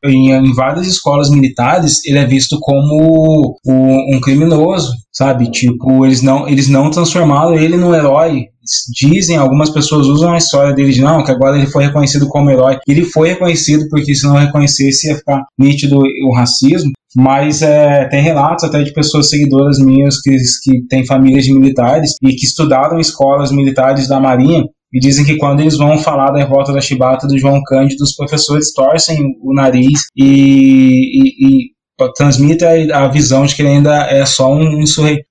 [0.05, 5.49] em, em, em várias escolas militares, ele é visto como um, um criminoso, sabe?
[5.49, 8.50] Tipo, eles não, eles não transformaram ele num herói
[8.93, 12.49] dizem, algumas pessoas usam a história dele de não, que agora ele foi reconhecido como
[12.49, 12.77] herói.
[12.87, 16.91] Ele foi reconhecido porque se não reconhecesse ia ficar nítido o racismo.
[17.15, 22.11] Mas é, tem relatos até de pessoas seguidoras minhas que, que têm famílias de militares
[22.23, 26.39] e que estudaram escolas militares da Marinha e dizem que quando eles vão falar da
[26.39, 31.71] revolta da chibata do João Cândido, os professores torcem o nariz e, e, e
[32.15, 34.83] transmite a, a, visão de que ele ainda é só um,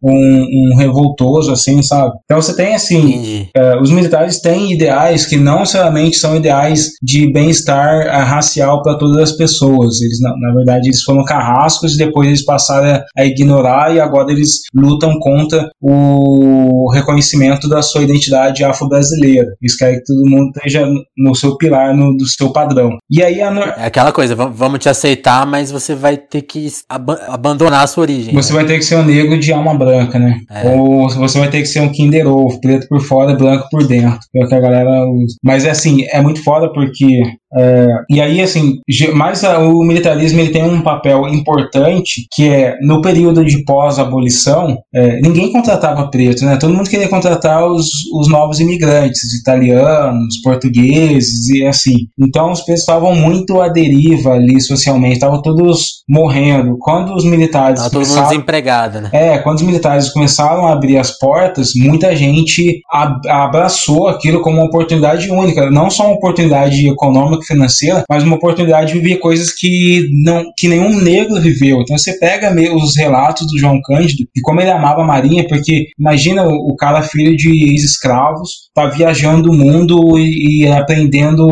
[0.02, 2.12] um, um revoltoso, assim, sabe?
[2.24, 7.32] Então você tem, assim, é, os militares têm ideais que não necessariamente são ideais de
[7.32, 10.00] bem-estar é, racial para todas as pessoas.
[10.00, 14.00] Eles, na, na, verdade, eles foram carrascos e depois eles passaram a, a ignorar e
[14.00, 19.48] agora eles lutam contra o reconhecimento da sua identidade afro-brasileira.
[19.60, 22.98] Eles querem que todo mundo esteja no seu pilar, no, do seu padrão.
[23.10, 23.50] E aí a...
[23.78, 27.86] É aquela coisa, vamos te aceitar, mas você vai ter que que ab abandonar a
[27.86, 28.34] sua origem.
[28.34, 28.58] Você né?
[28.58, 30.40] vai ter que ser um negro de alma branca, né?
[30.50, 30.68] É.
[30.68, 34.20] Ou você vai ter que ser um Kinder Ovo, preto por fora, branco por dentro.
[34.34, 35.36] É o que a galera usa.
[35.42, 37.22] Mas é assim, é muito foda porque
[37.56, 38.78] é, e aí, assim,
[39.14, 44.78] mais a, o militarismo ele tem um papel importante que é no período de pós-abolição,
[44.94, 46.56] é, ninguém contratava preto, né?
[46.56, 51.94] Todo mundo queria contratar os, os novos imigrantes, italianos, portugueses e assim.
[52.18, 56.76] Então os pretos estavam muito à deriva ali socialmente, estavam todos morrendo.
[56.78, 57.80] Quando os militares.
[57.80, 59.10] Tava todo mundo desempregado, né?
[59.12, 64.58] É, quando os militares começaram a abrir as portas, muita gente ab abraçou aquilo como
[64.58, 69.52] uma oportunidade única, não só uma oportunidade econômica financeira, mas uma oportunidade de viver coisas
[69.52, 71.80] que não que nenhum negro viveu.
[71.80, 75.88] Então você pega os relatos do João Cândido e como ele amava a Marinha, porque
[75.98, 81.46] imagina o, cara filho de ex-escravos, tá viajando o mundo e, e aprendendo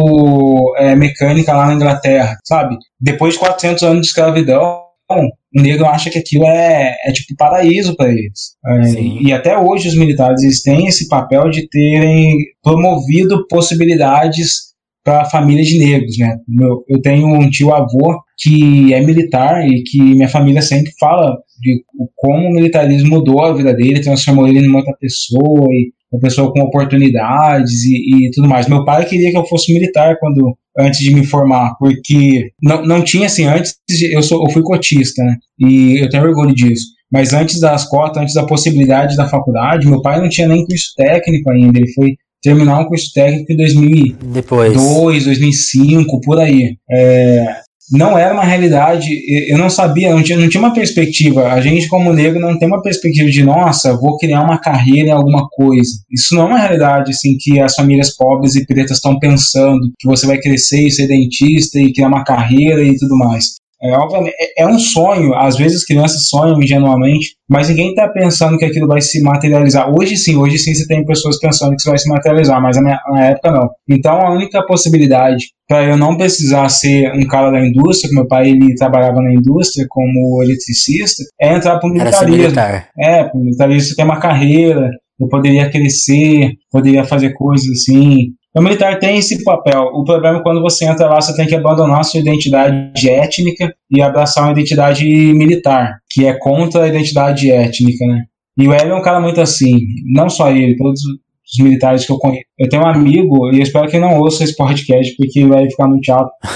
[0.78, 2.76] é, mecânica lá na Inglaterra, sabe?
[3.00, 7.96] Depois de 400 anos de escravidão, o negro acha que aquilo é, é tipo paraíso
[7.96, 8.56] para eles.
[8.66, 14.67] É, e até hoje os militares têm esse papel de terem promovido possibilidades
[15.04, 16.36] para a família de negros, né?
[16.46, 21.36] Meu, eu tenho um tio avô que é militar e que minha família sempre fala
[21.60, 21.82] de
[22.14, 26.52] como o militarismo mudou a vida dele, transformou ele em outra pessoa e uma pessoa
[26.52, 28.68] com oportunidades e, e, tudo mais.
[28.68, 33.04] Meu pai queria que eu fosse militar quando antes de me formar, porque não, não
[33.04, 33.74] tinha assim antes
[34.12, 35.36] eu sou eu fui cotista, né?
[35.58, 36.86] E eu tenho orgulho disso.
[37.10, 40.92] Mas antes das cotas, antes da possibilidade da faculdade, meu pai não tinha nem curso
[40.96, 41.78] técnico ainda.
[41.78, 45.24] Ele foi terminar um curso técnico em 2002, Depois.
[45.24, 46.76] 2005, por aí.
[46.90, 47.60] É,
[47.90, 49.08] não era uma realidade,
[49.48, 51.52] eu não sabia, não tinha, não tinha uma perspectiva.
[51.52, 55.12] A gente, como negro, não tem uma perspectiva de, nossa, vou criar uma carreira em
[55.12, 55.90] alguma coisa.
[56.10, 60.06] Isso não é uma realidade, assim, que as famílias pobres e pretas estão pensando, que
[60.06, 63.54] você vai crescer e ser dentista e criar uma carreira e tudo mais.
[63.80, 68.58] É, obviamente, é, é um sonho, às vezes crianças sonham ingenuamente, mas ninguém está pensando
[68.58, 69.88] que aquilo vai se materializar.
[69.88, 72.98] Hoje sim, hoje sim você tem pessoas pensando que isso vai se materializar, mas na,
[73.10, 73.68] na época não.
[73.88, 78.26] Então a única possibilidade para eu não precisar ser um cara da indústria, que meu
[78.26, 82.36] pai ele trabalhava na indústria como eletricista, é entrar para o militarismo.
[82.36, 82.88] Militar.
[82.98, 88.28] É, para o militarismo você tem uma carreira, eu poderia crescer, poderia fazer coisas assim,
[88.56, 89.84] o militar tem esse papel.
[89.94, 93.72] O problema é quando você entra lá, você tem que abandonar a sua identidade étnica
[93.90, 98.24] e abraçar uma identidade militar, que é contra a identidade étnica, né?
[98.58, 99.78] E o Hélio é um cara muito assim,
[100.12, 102.44] não só ele, todos os militares que eu conheço.
[102.58, 105.70] Eu tenho um amigo, e eu espero que não ouça esse podcast, porque ele vai
[105.70, 106.04] ficar muito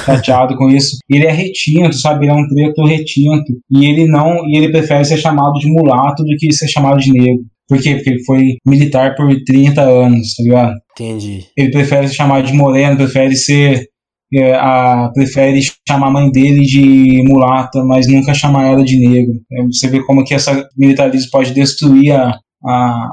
[0.05, 0.99] chateado com isso.
[1.09, 2.27] Ele é retinto, sabe?
[2.27, 3.53] Ele é um preto retinto.
[3.71, 7.13] E ele não, e ele prefere ser chamado de mulato do que ser chamado de
[7.13, 7.45] negro.
[7.69, 7.95] Por quê?
[7.95, 10.75] Porque ele foi militar por 30 anos, tá ligado?
[10.93, 11.47] Entendi.
[11.57, 13.87] Ele prefere se chamar de moreno, prefere ser.
[14.35, 19.35] É, a, prefere chamar a mãe dele de mulata, mas nunca chamar ela de negro.
[19.53, 23.11] É, você vê como que esse militarismo pode destruir a, a,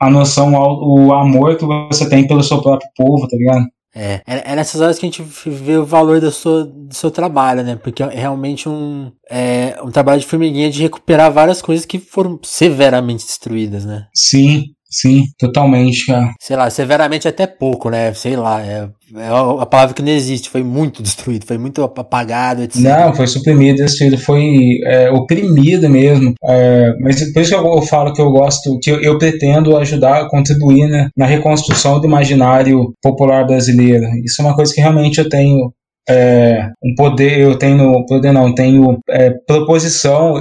[0.00, 3.66] a noção, o amor que você tem pelo seu próprio povo, tá ligado?
[3.94, 7.10] É, é, é nessas horas que a gente vê o valor do seu, do seu
[7.10, 7.76] trabalho, né?
[7.76, 12.38] Porque é realmente um, é, um trabalho de formiguinha de recuperar várias coisas que foram
[12.42, 14.08] severamente destruídas, né?
[14.12, 14.64] Sim,
[14.94, 16.32] Sim, totalmente, cara.
[16.40, 18.14] Sei lá, severamente até pouco, né?
[18.14, 19.28] Sei lá, é, é
[19.60, 20.48] a palavra que não existe.
[20.48, 22.80] Foi muito destruído, foi muito apagado, etc.
[22.80, 26.34] Não, foi suprimido, destruído, foi é, oprimido mesmo.
[26.44, 30.28] É, mas por isso que eu, falo que eu gosto, que eu, eu pretendo ajudar,
[30.28, 34.06] contribuir né, na reconstrução do imaginário popular brasileiro.
[34.24, 35.72] Isso é uma coisa que realmente eu tenho
[36.08, 40.34] é, um poder, eu tenho poder não, tenho é, proposição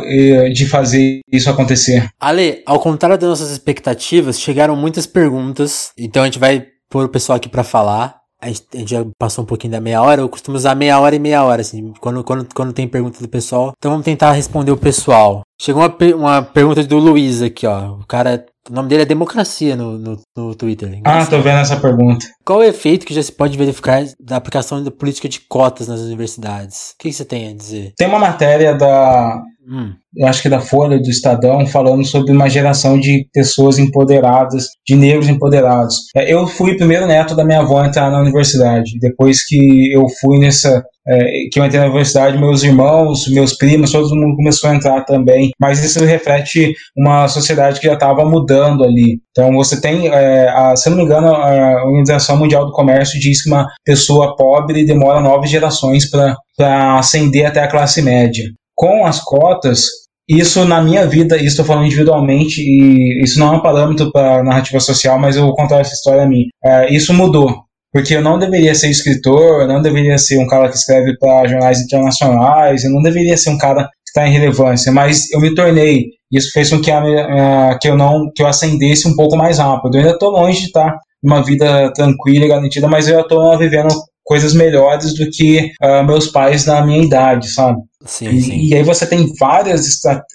[0.53, 2.07] de fazer isso acontecer.
[2.19, 7.09] Ale, ao contrário das nossas expectativas, chegaram muitas perguntas, então a gente vai pôr o
[7.09, 8.21] pessoal aqui para falar.
[8.39, 10.99] A gente, a gente, já passou um pouquinho da meia hora, eu costumo usar meia
[10.99, 13.71] hora e meia hora, assim, quando, quando, quando tem pergunta do pessoal.
[13.77, 15.41] Então vamos tentar responder o pessoal.
[15.61, 17.93] Chegou uma, uma pergunta do Luiz aqui, ó.
[17.93, 20.99] O cara o nome dele é Democracia no, no, no Twitter.
[21.03, 22.25] Ah, tô vendo essa pergunta.
[22.45, 25.99] Qual o efeito que já se pode verificar da aplicação da política de cotas nas
[25.99, 26.91] universidades?
[26.91, 27.93] O que você tem a dizer?
[27.97, 29.41] Tem uma matéria da.
[29.67, 29.93] Hum.
[30.15, 34.95] Eu acho que da Folha do Estadão, falando sobre uma geração de pessoas empoderadas, de
[34.95, 35.95] negros empoderados.
[36.15, 38.99] É, eu fui o primeiro neto da minha avó a entrar na universidade.
[38.99, 43.91] Depois que eu fui nessa é, que eu entrei na universidade, meus irmãos, meus primos,
[43.91, 45.51] todo mundo começou a entrar também.
[45.59, 49.19] Mas isso reflete uma sociedade que já estava mudando ali.
[49.31, 53.43] Então você tem, é, a, se não me engano, a Organização Mundial do Comércio diz
[53.43, 58.45] que uma pessoa pobre demora nove gerações para ascender até a classe média.
[58.75, 59.85] Com as cotas,
[60.27, 64.43] isso na minha vida, isso estou falando individualmente, e isso não é um parâmetro para
[64.43, 66.45] narrativa social, mas eu vou contar essa história a mim.
[66.63, 67.63] É, isso mudou.
[67.93, 71.47] Porque eu não deveria ser escritor, eu não deveria ser um cara que escreve para
[71.47, 75.53] jornais internacionais, eu não deveria ser um cara que está em relevância, mas eu me
[75.53, 76.07] tornei.
[76.31, 79.95] Isso fez com que, a, que eu não que eu ascendesse um pouco mais rápido.
[79.95, 83.93] Eu ainda estou longe de estar numa vida tranquila e garantida, mas eu estou vivendo
[84.23, 87.79] coisas melhores do que uh, meus pais na minha idade, sabe?
[88.05, 88.59] Sim, e, sim.
[88.61, 89.85] e aí você tem várias,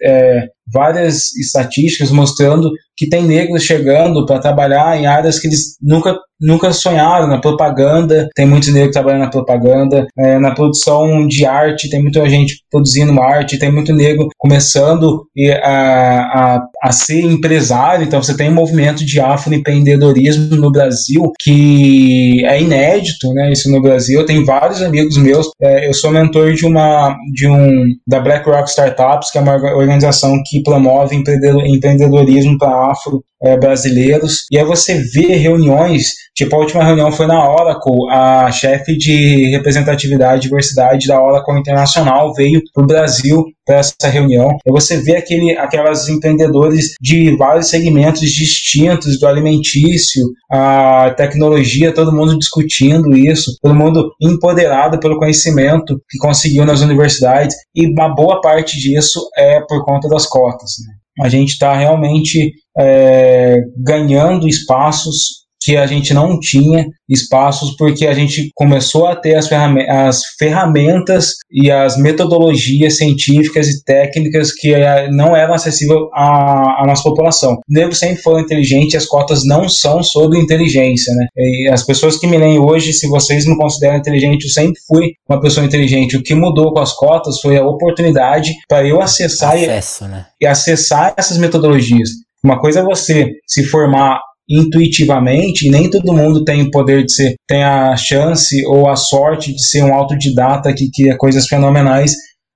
[0.02, 6.18] é, várias estatísticas mostrando que tem negros chegando para trabalhar em áreas que eles nunca,
[6.40, 11.88] nunca sonharam, na propaganda, tem muitos negros trabalhando na propaganda, é, na produção de arte,
[11.88, 15.24] tem muita gente produzindo arte, tem muito negro começando
[15.62, 22.44] a, a, a ser empresário, então você tem um movimento de afroempreendedorismo no Brasil que
[22.46, 26.52] é inédito, né, isso no Brasil, eu tenho vários amigos meus, é, eu sou mentor
[26.52, 27.57] de uma, de um,
[28.06, 34.46] da BlackRock Startups, que é uma organização que promove empreendedorismo para afro é, brasileiros.
[34.50, 39.50] E aí você vê reuniões, tipo a última reunião foi na Oracle, a chefe de
[39.50, 44.56] representatividade e diversidade da Oracle Internacional veio para o Brasil para essa reunião.
[44.66, 52.14] E você vê aquele, aquelas empreendedores de vários segmentos distintos, do alimentício, a tecnologia, todo
[52.14, 58.40] mundo discutindo isso, todo mundo empoderado pelo conhecimento que conseguiu nas universidades, e uma boa
[58.40, 60.70] parte disso é por conta das cotas.
[60.86, 60.94] Né?
[61.20, 68.14] A gente está realmente é, ganhando espaços que a gente não tinha espaços porque a
[68.14, 74.72] gente começou a ter as, ferramentas, as ferramentas e as metodologias científicas e técnicas que
[74.72, 77.52] eh, não eram acessíveis à, à nossa população.
[77.52, 81.26] O negro sempre foi inteligente, as cotas não são sobre inteligência, né?
[81.36, 85.12] E as pessoas que me leem hoje, se vocês me consideram inteligente, eu sempre fui
[85.28, 86.16] uma pessoa inteligente.
[86.16, 90.26] O que mudou com as cotas foi a oportunidade para eu acessar Acesso, e, né?
[90.40, 92.08] e acessar essas metodologias.
[92.42, 97.12] Uma coisa é você se formar intuitivamente, e nem todo mundo tem o poder de
[97.12, 102.12] ser, tem a chance ou a sorte de ser um autodidata que cria coisas fenomenais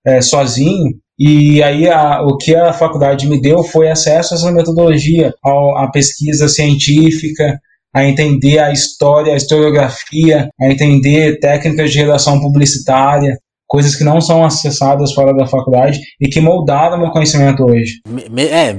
[0.07, 0.91] é, sozinho.
[1.19, 5.33] E aí a, o que a faculdade me deu foi acesso a essa metodologia,
[5.77, 7.59] à pesquisa científica,
[7.95, 13.37] a entender a história, a historiografia, a entender técnicas de redação publicitária,
[13.73, 18.03] coisas que não são acessadas fora da faculdade e que moldaram meu conhecimento hoje.
[18.37, 18.75] É,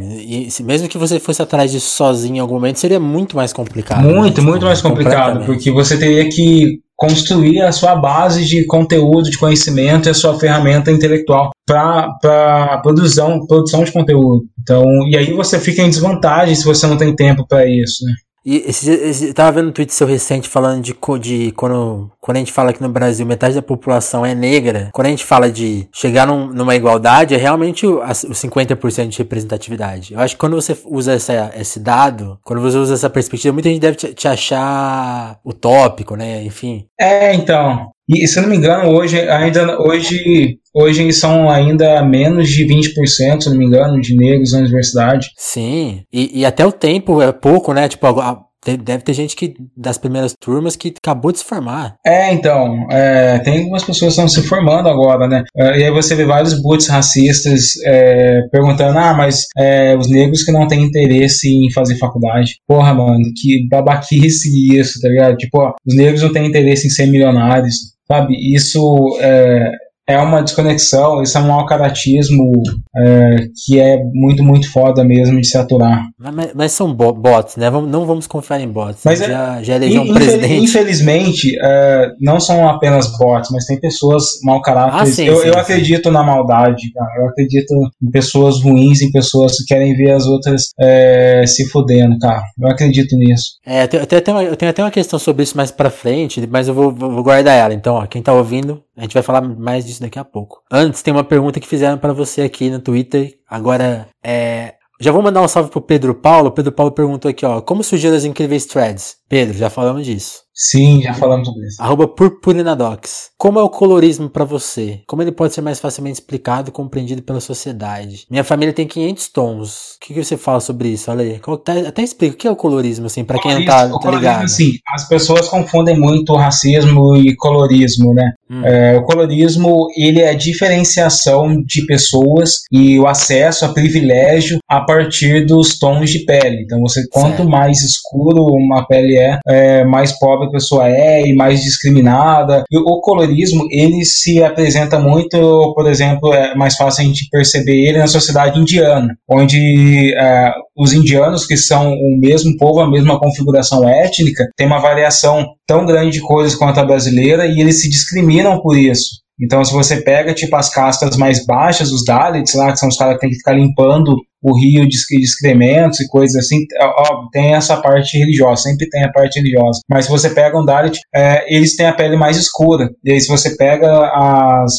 [0.62, 4.04] mesmo que você fosse atrás disso sozinho em algum momento, seria muito mais complicado.
[4.04, 4.48] Muito, né?
[4.48, 10.08] muito mais complicado, porque você teria que construir a sua base de conteúdo, de conhecimento
[10.08, 14.44] e a sua ferramenta intelectual para produção, produção de conteúdo.
[14.62, 18.06] Então, e aí você fica em desvantagem se você não tem tempo para isso.
[18.06, 18.14] Né?
[18.46, 22.38] E esse, esse, eu tava vendo um tweet seu recente falando de, de quando, quando
[22.38, 25.50] a gente fala que no Brasil metade da população é negra, quando a gente fala
[25.50, 30.14] de chegar num, numa igualdade, é realmente o, os 50% de representatividade.
[30.14, 33.70] Eu acho que quando você usa essa, esse dado, quando você usa essa perspectiva, muita
[33.70, 36.44] gente deve te, te achar utópico, né?
[36.44, 36.86] Enfim.
[37.00, 37.91] É, então.
[38.10, 43.42] E se eu não me engano, hoje ainda hoje hoje são ainda menos de 20%,
[43.42, 45.30] se não me engano, de negros na universidade.
[45.38, 46.04] Sim.
[46.12, 47.88] E, e até o tempo é pouco, né?
[47.88, 51.96] Tipo, a, Deve ter gente que das primeiras turmas que acabou de se formar.
[52.06, 52.88] É, então.
[52.90, 55.44] É, tem algumas pessoas que estão se formando agora, né?
[55.56, 60.44] É, e aí você vê vários boots racistas é, perguntando: ah, mas é, os negros
[60.44, 62.56] que não têm interesse em fazer faculdade.
[62.66, 65.36] Porra, mano, que babaquice isso, tá ligado?
[65.36, 67.76] Tipo, ó, os negros não têm interesse em ser milionários,
[68.08, 68.34] sabe?
[68.56, 69.72] Isso é,
[70.08, 72.51] é uma desconexão, isso é um mau caratismo
[72.95, 76.04] é, que é muito, muito foda mesmo de se aturar.
[76.20, 77.70] Mas, mas são bots, né?
[77.70, 79.01] Não vamos confiar em bots.
[79.06, 80.64] Mas já, é, já elegeu um presidente.
[80.64, 84.99] Infelizmente, é, não são apenas bots, mas tem pessoas mau caráter.
[84.99, 85.60] Ah, sim, eu, sim, eu sim.
[85.60, 87.22] acredito na maldade, cara.
[87.22, 92.20] Eu acredito em pessoas ruins, em pessoas que querem ver as outras é, se fodendo,
[92.20, 92.43] cara.
[92.60, 93.54] Eu acredito nisso.
[93.66, 96.45] É, eu tenho, até uma, eu tenho até uma questão sobre isso mais pra frente,
[96.51, 97.74] mas eu vou, vou guardar ela.
[97.74, 100.62] Então, ó, quem tá ouvindo, a gente vai falar mais disso daqui a pouco.
[100.72, 103.38] Antes, tem uma pergunta que fizeram para você aqui no Twitter.
[103.48, 104.76] Agora, é.
[105.00, 106.52] Já vou mandar um salve pro Pedro Paulo.
[106.52, 107.62] Pedro Paulo perguntou aqui, ó.
[107.62, 109.18] Como surgiram as incríveis threads?
[109.28, 110.43] Pedro, já falamos disso.
[110.54, 111.82] Sim, já falamos sobre isso.
[111.82, 113.32] Arroba Purpurinadox.
[113.38, 115.01] Como é o colorismo para você?
[115.08, 118.26] Como ele pode ser mais facilmente explicado e compreendido pela sociedade?
[118.30, 119.95] Minha família tem 500 tons.
[119.95, 121.10] O que, que você fala sobre isso?
[121.10, 121.41] Olha aí.
[121.64, 124.47] Tá, até explica o que é o colorismo, assim, pra quem não tá, tá ligado.
[124.47, 128.34] Sim, as pessoas confundem muito racismo e colorismo, né?
[128.49, 128.64] Hum.
[128.64, 134.82] É, o colorismo, ele é a diferenciação de pessoas e o acesso a privilégio a
[134.82, 136.62] partir dos tons de pele.
[136.64, 137.49] Então, você quanto certo.
[137.49, 142.64] mais escuro uma pele é, é mais pobre a pessoa é e mais discriminada.
[142.72, 147.88] E o colorismo, ele se apresenta muito, por exemplo, é mais fácil a gente perceber
[147.88, 153.20] ele na sociedade indiana, onde é, os indianos, que são o mesmo povo, a mesma
[153.20, 157.89] configuração étnica, tem uma variação tão grande de coisas quanto a brasileira e eles se
[157.89, 159.24] discriminam por isso.
[159.41, 162.98] Então, se você pega, tipo, as castas mais baixas, os Dalits lá, que são os
[162.98, 167.56] caras que tem que ficar limpando o rio de, excrementos e coisas assim, ó, tem
[167.56, 169.80] essa parte religiosa, sempre tem a parte religiosa.
[169.89, 172.89] Mas se você pega um Dalit, é, eles têm a pele mais escura.
[173.04, 174.74] E aí, se você pega as,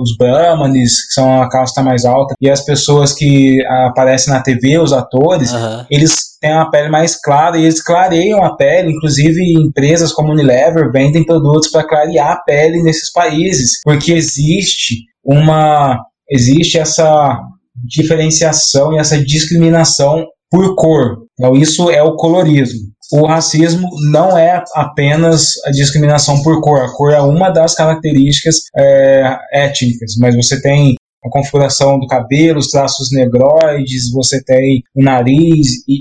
[0.00, 4.78] os Brahmanes, que são a casta mais alta, e as pessoas que aparecem na TV,
[4.78, 5.84] os atores, uhum.
[5.90, 8.92] eles têm a pele mais clara e eles clareiam a pele.
[8.92, 15.98] Inclusive, empresas como Unilever vendem produtos para clarear a pele nesses países, porque existe uma
[16.30, 17.40] existe essa
[17.86, 21.18] diferenciação e essa discriminação por cor.
[21.38, 22.88] Então, isso é o colorismo.
[23.12, 26.82] O racismo não é apenas a discriminação por cor.
[26.82, 30.94] A cor é uma das características é, étnicas, mas você tem
[31.24, 35.94] a configuração do cabelo, os traços negroides, você tem o nariz e,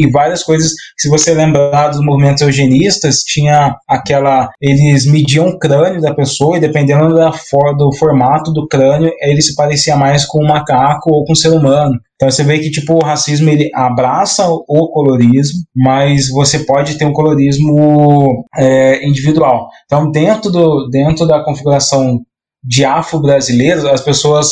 [0.00, 0.72] e, e, várias coisas.
[0.98, 4.48] Se você lembrar dos movimentos eugenistas, tinha aquela.
[4.60, 7.30] Eles mediam o crânio da pessoa e dependendo da
[7.76, 11.50] do formato do crânio, ele se parecia mais com um macaco ou com um ser
[11.50, 11.98] humano.
[12.20, 17.06] Então você vê que tipo o racismo ele abraça o colorismo, mas você pode ter
[17.06, 19.68] um colorismo é, individual.
[19.86, 22.20] Então dentro do dentro da configuração
[22.62, 24.48] de afro-brasileiros, as pessoas,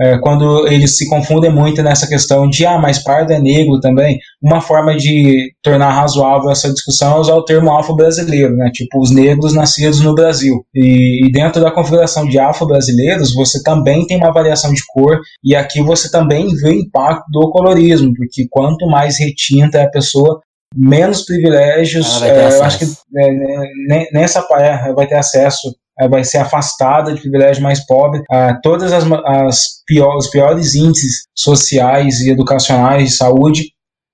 [0.00, 4.18] é, quando eles se confundem muito nessa questão de, ah, mas pardo é negro também,
[4.42, 8.70] uma forma de tornar razoável essa discussão é usar o termo afro-brasileiro, né?
[8.72, 10.64] Tipo, os negros nascidos no Brasil.
[10.74, 15.54] E, e dentro da configuração de afro-brasileiros, você também tem uma variação de cor, e
[15.54, 20.40] aqui você também vê o impacto do colorismo, porque quanto mais retinta é a pessoa,
[20.74, 25.74] menos privilégios, é, eu acho que é, nessa é, vai ter acesso
[26.08, 28.22] vai ser afastada de privilégio mais pobre.
[28.30, 33.72] Ah, todas as, as pior, os piores índices sociais e educacionais de saúde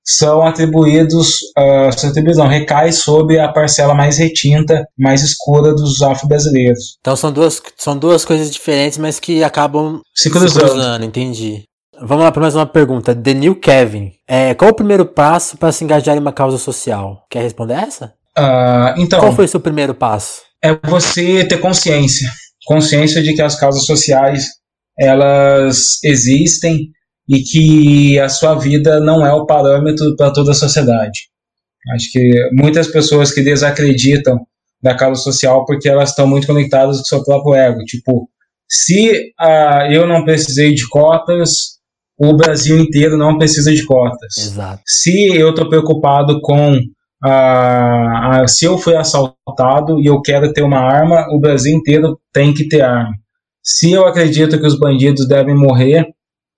[0.09, 6.01] são atribuídos, uh, são atribuídos não, recai sobre a parcela mais retinta, mais escura dos
[6.01, 6.97] afro-brasileiros.
[7.01, 10.51] Então são duas, são duas coisas diferentes, mas que acabam se cruzando.
[10.51, 11.65] Se cruzando entendi.
[12.01, 13.15] Vamos lá para mais uma pergunta.
[13.15, 14.13] The New Kevin.
[14.27, 17.27] É, qual o primeiro passo para se engajar em uma causa social?
[17.29, 18.15] Quer responder essa?
[18.39, 19.21] Uh, então.
[19.21, 20.48] Qual foi o seu primeiro passo?
[20.63, 22.31] É você ter consciência,
[22.67, 24.47] consciência de que as causas sociais
[24.99, 26.91] elas existem
[27.29, 31.29] e que a sua vida não é o parâmetro para toda a sociedade.
[31.95, 34.39] Acho que muitas pessoas que desacreditam
[34.83, 37.85] da causa social porque elas estão muito conectadas com o seu próprio ego.
[37.85, 38.29] Tipo,
[38.69, 41.79] se uh, eu não precisei de cotas,
[42.19, 44.37] o Brasil inteiro não precisa de cotas.
[44.37, 44.83] Exato.
[44.85, 46.79] Se eu estou preocupado com
[47.25, 52.19] ah, ah, se eu fui assaltado e eu quero ter uma arma, o Brasil inteiro
[52.33, 53.13] tem que ter arma.
[53.63, 56.07] Se eu acredito que os bandidos devem morrer,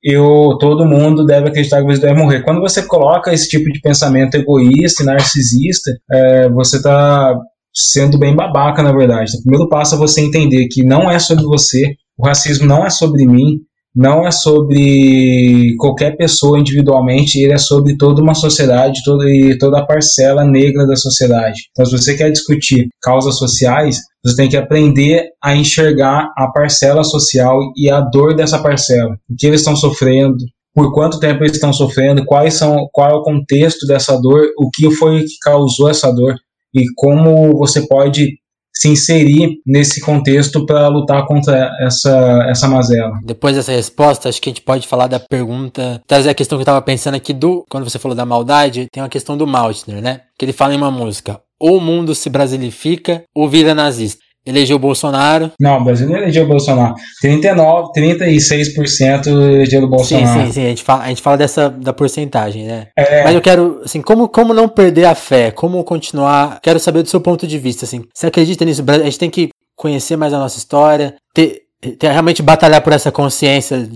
[0.03, 2.43] eu todo mundo deve acreditar que eles devem morrer.
[2.43, 7.35] Quando você coloca esse tipo de pensamento egoísta e narcisista, é, você está
[7.75, 9.37] sendo bem babaca, na verdade.
[9.37, 12.91] O primeiro passo é você entender que não é sobre você, o racismo não é
[12.91, 13.61] sobre mim,
[13.95, 19.79] não é sobre qualquer pessoa individualmente, ele é sobre toda uma sociedade toda, e toda
[19.79, 21.63] a parcela negra da sociedade.
[21.71, 27.03] Então, se você quer discutir causas sociais, você tem que aprender a enxergar a parcela
[27.03, 29.17] social e a dor dessa parcela.
[29.29, 30.37] O que eles estão sofrendo,
[30.75, 34.71] por quanto tempo eles estão sofrendo, quais são, qual é o contexto dessa dor, o
[34.71, 36.37] que foi que causou essa dor
[36.75, 38.40] e como você pode
[38.81, 43.13] se inserir nesse contexto para lutar contra essa, essa mazela.
[43.23, 46.61] Depois dessa resposta, acho que a gente pode falar da pergunta, trazer a questão que
[46.61, 50.01] eu estava pensando aqui do, quando você falou da maldade, tem uma questão do Maltner,
[50.01, 50.23] né?
[50.39, 54.77] Que ele fala em uma música, ou o mundo se brasilifica ou vira nazista elegeu
[54.77, 55.53] o Bolsonaro.
[55.59, 56.95] Não, o Brasil não elegeu o Bolsonaro.
[57.21, 60.41] 39, 36% elegeu o Bolsonaro.
[60.41, 60.65] Sim, sim, sim.
[60.65, 62.89] A gente fala, a gente fala dessa da porcentagem, né?
[62.97, 63.25] É.
[63.25, 65.51] Mas eu quero, assim, como, como não perder a fé?
[65.51, 66.61] Como continuar?
[66.63, 68.03] Quero saber do seu ponto de vista, assim.
[68.13, 68.85] Você acredita nisso?
[68.87, 71.63] A gente tem que conhecer mais a nossa história, ter,
[71.99, 73.89] ter, realmente batalhar por essa consciência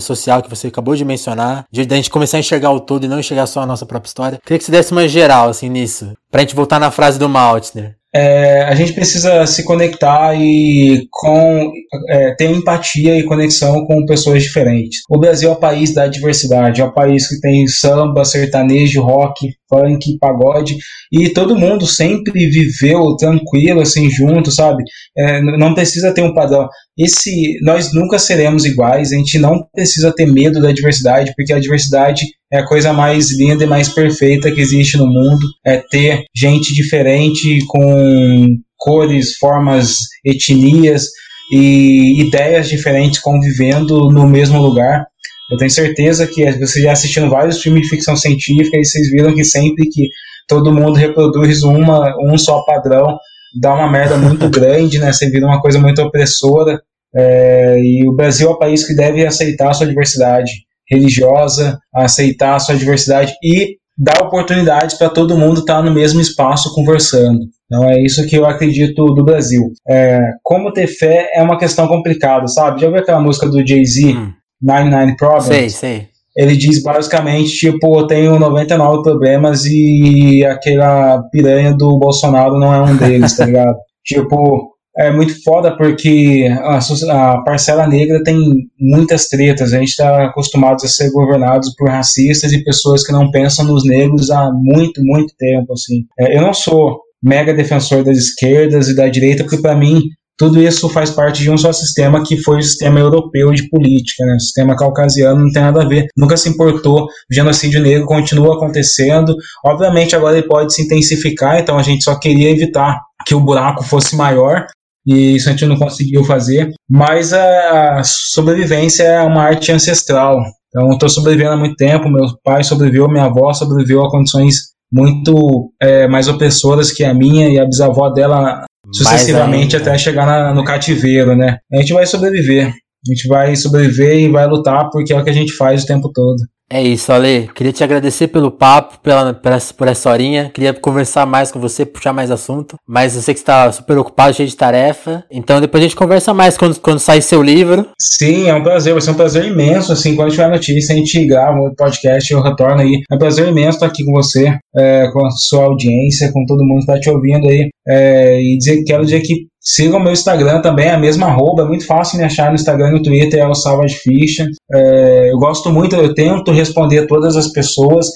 [0.00, 3.04] social que você acabou de mencionar, de, de a gente começar a enxergar o todo
[3.04, 4.38] e não enxergar só a nossa própria história.
[4.44, 6.12] Queria que você desse uma geral, assim, nisso.
[6.30, 11.70] Pra gente voltar na frase do Maltner é, a gente precisa se conectar e com
[12.08, 15.00] é, ter empatia e conexão com pessoas diferentes.
[15.10, 19.50] O Brasil é o país da diversidade, é o país que tem samba, sertanejo, rock,
[19.68, 20.78] funk, pagode
[21.12, 24.82] e todo mundo sempre viveu tranquilo assim junto, sabe?
[25.16, 26.66] É, não precisa ter um padrão.
[26.96, 29.12] Esse nós nunca seremos iguais.
[29.12, 33.30] A gente não precisa ter medo da diversidade porque a diversidade é a coisa mais
[33.30, 35.46] linda e mais perfeita que existe no mundo.
[35.64, 38.46] É ter gente diferente com
[38.76, 41.06] cores, formas, etnias
[41.52, 45.06] e ideias diferentes convivendo no mesmo lugar.
[45.50, 49.34] Eu tenho certeza que vocês já assistiram vários filmes de ficção científica e vocês viram
[49.34, 50.08] que sempre que
[50.46, 53.18] todo mundo reproduz uma, um só padrão,
[53.60, 55.12] dá uma merda muito grande, né?
[55.12, 56.80] Você vira uma coisa muito opressora.
[57.14, 62.56] É, e o Brasil é o país que deve aceitar a sua diversidade religiosa, aceitar
[62.56, 67.40] a sua diversidade e dar oportunidades para todo mundo estar tá no mesmo espaço conversando.
[67.66, 69.62] Então é isso que eu acredito do Brasil.
[69.86, 72.80] É, como ter fé é uma questão complicada, sabe?
[72.80, 74.32] Já viu aquela música do Jay-Z, hum.
[74.62, 75.46] 99 Problems?
[75.46, 76.08] Sei, sei.
[76.36, 82.80] Ele diz basicamente, tipo, eu tenho 99 problemas e aquela piranha do Bolsonaro não é
[82.80, 83.76] um deles, tá ligado?
[84.06, 89.72] tipo, é muito foda porque a, a, parcela negra tem muitas tretas.
[89.72, 93.84] A gente está acostumado a ser governados por racistas e pessoas que não pensam nos
[93.84, 95.72] negros há muito, muito tempo.
[95.72, 96.04] Assim.
[96.18, 100.02] É, eu não sou mega defensor das esquerdas e da direita, porque para mim
[100.36, 104.24] tudo isso faz parte de um só sistema que foi o sistema europeu de política,
[104.24, 104.34] né?
[104.34, 107.04] O sistema caucasiano não tem nada a ver, nunca se importou.
[107.04, 109.34] O genocídio negro continua acontecendo.
[109.64, 113.82] Obviamente agora ele pode se intensificar, então a gente só queria evitar que o buraco
[113.82, 114.64] fosse maior
[115.08, 116.70] e isso a gente não conseguiu fazer.
[116.88, 120.38] Mas a sobrevivência é uma arte ancestral.
[120.68, 122.10] Então eu estou sobrevivendo há muito tempo.
[122.10, 127.48] Meu pai sobreviveu, minha avó sobreviveu a condições muito é, mais opressoras que a minha
[127.48, 131.58] e a bisavó dela sucessivamente até chegar na, no cativeiro, né?
[131.72, 132.68] A gente vai sobreviver.
[132.68, 135.86] A gente vai sobreviver e vai lutar porque é o que a gente faz o
[135.86, 136.36] tempo todo.
[136.70, 137.48] É isso, Ale.
[137.54, 140.50] Queria te agradecer pelo papo, pela, por essa horinha.
[140.52, 142.76] Queria conversar mais com você, puxar mais assunto.
[142.86, 145.24] Mas eu sei que você está super ocupado, cheio de tarefa.
[145.30, 147.88] Então depois a gente conversa mais quando, quando sair seu livro.
[147.98, 148.92] Sim, é um prazer.
[148.92, 149.92] Vai ser um prazer imenso.
[149.92, 153.00] Assim, quando tiver notícia, a gente grava um podcast, eu retorno aí.
[153.10, 156.64] É um prazer imenso estar aqui com você, é, com a sua audiência, com todo
[156.64, 157.70] mundo que está te ouvindo aí.
[157.86, 161.66] É, e dizer, quero dizer que Sigam meu Instagram também, é a mesma arroba, é
[161.66, 164.48] muito fácil me achar no Instagram e no Twitter, é o Salvage Ficha.
[164.72, 168.06] É, eu gosto muito, eu tento responder todas as pessoas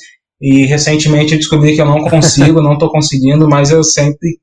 [0.41, 4.39] e recentemente eu descobri que eu não consigo, não estou conseguindo, mas eu sempre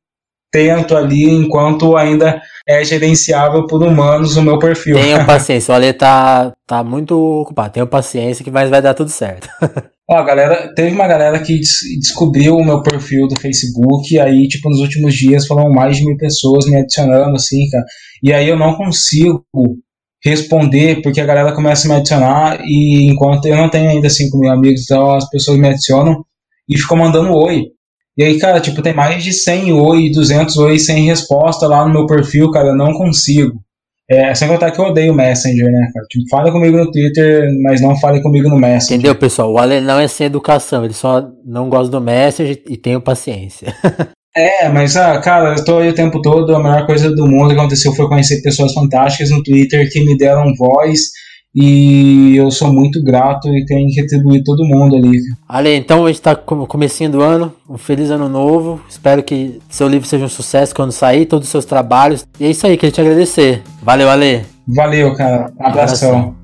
[0.51, 4.95] tento ali enquanto ainda é gerenciável por humanos o meu perfil.
[4.95, 9.49] Tenha paciência, o Ale tá, tá muito ocupado, tenha paciência que vai dar tudo certo.
[10.11, 14.47] Ó, galera, teve uma galera que des descobriu o meu perfil do Facebook, e aí,
[14.47, 17.85] tipo, nos últimos dias foram mais de mil pessoas me adicionando, assim, cara.
[18.23, 19.45] E aí eu não consigo
[20.25, 24.35] responder, porque a galera começa a me adicionar, e enquanto eu não tenho ainda 5
[24.39, 26.25] mil amigos, então as pessoas me adicionam
[26.67, 27.65] e ficam mandando oi.
[28.17, 31.93] E aí, cara, tipo, tem mais de 100 oi, 200 oi sem resposta lá no
[31.93, 33.61] meu perfil, cara, eu não consigo.
[34.09, 36.05] É, sem contar que eu odeio o Messenger, né, cara?
[36.09, 38.97] Tipo, fala comigo no Twitter, mas não fale comigo no Messenger.
[38.97, 39.53] Entendeu, pessoal?
[39.53, 43.71] O Ale não é sem educação, ele só não gosta do Messenger e tenho paciência.
[44.35, 47.53] é, mas, ah, cara, eu tô aí o tempo todo, a melhor coisa do mundo
[47.53, 51.11] que aconteceu foi conhecer pessoas fantásticas no Twitter que me deram voz
[51.53, 55.19] e eu sou muito grato e tenho que retribuir todo mundo ali.
[55.47, 58.79] Ale, então a gente tá começando o ano, um feliz ano novo.
[58.87, 62.25] Espero que seu livro seja um sucesso quando sair, todos os seus trabalhos.
[62.39, 63.63] E é isso aí, queria te agradecer.
[63.81, 64.45] Valeu, Ale.
[64.67, 65.51] Valeu, cara.
[65.59, 66.09] Um abração.
[66.09, 66.35] abração.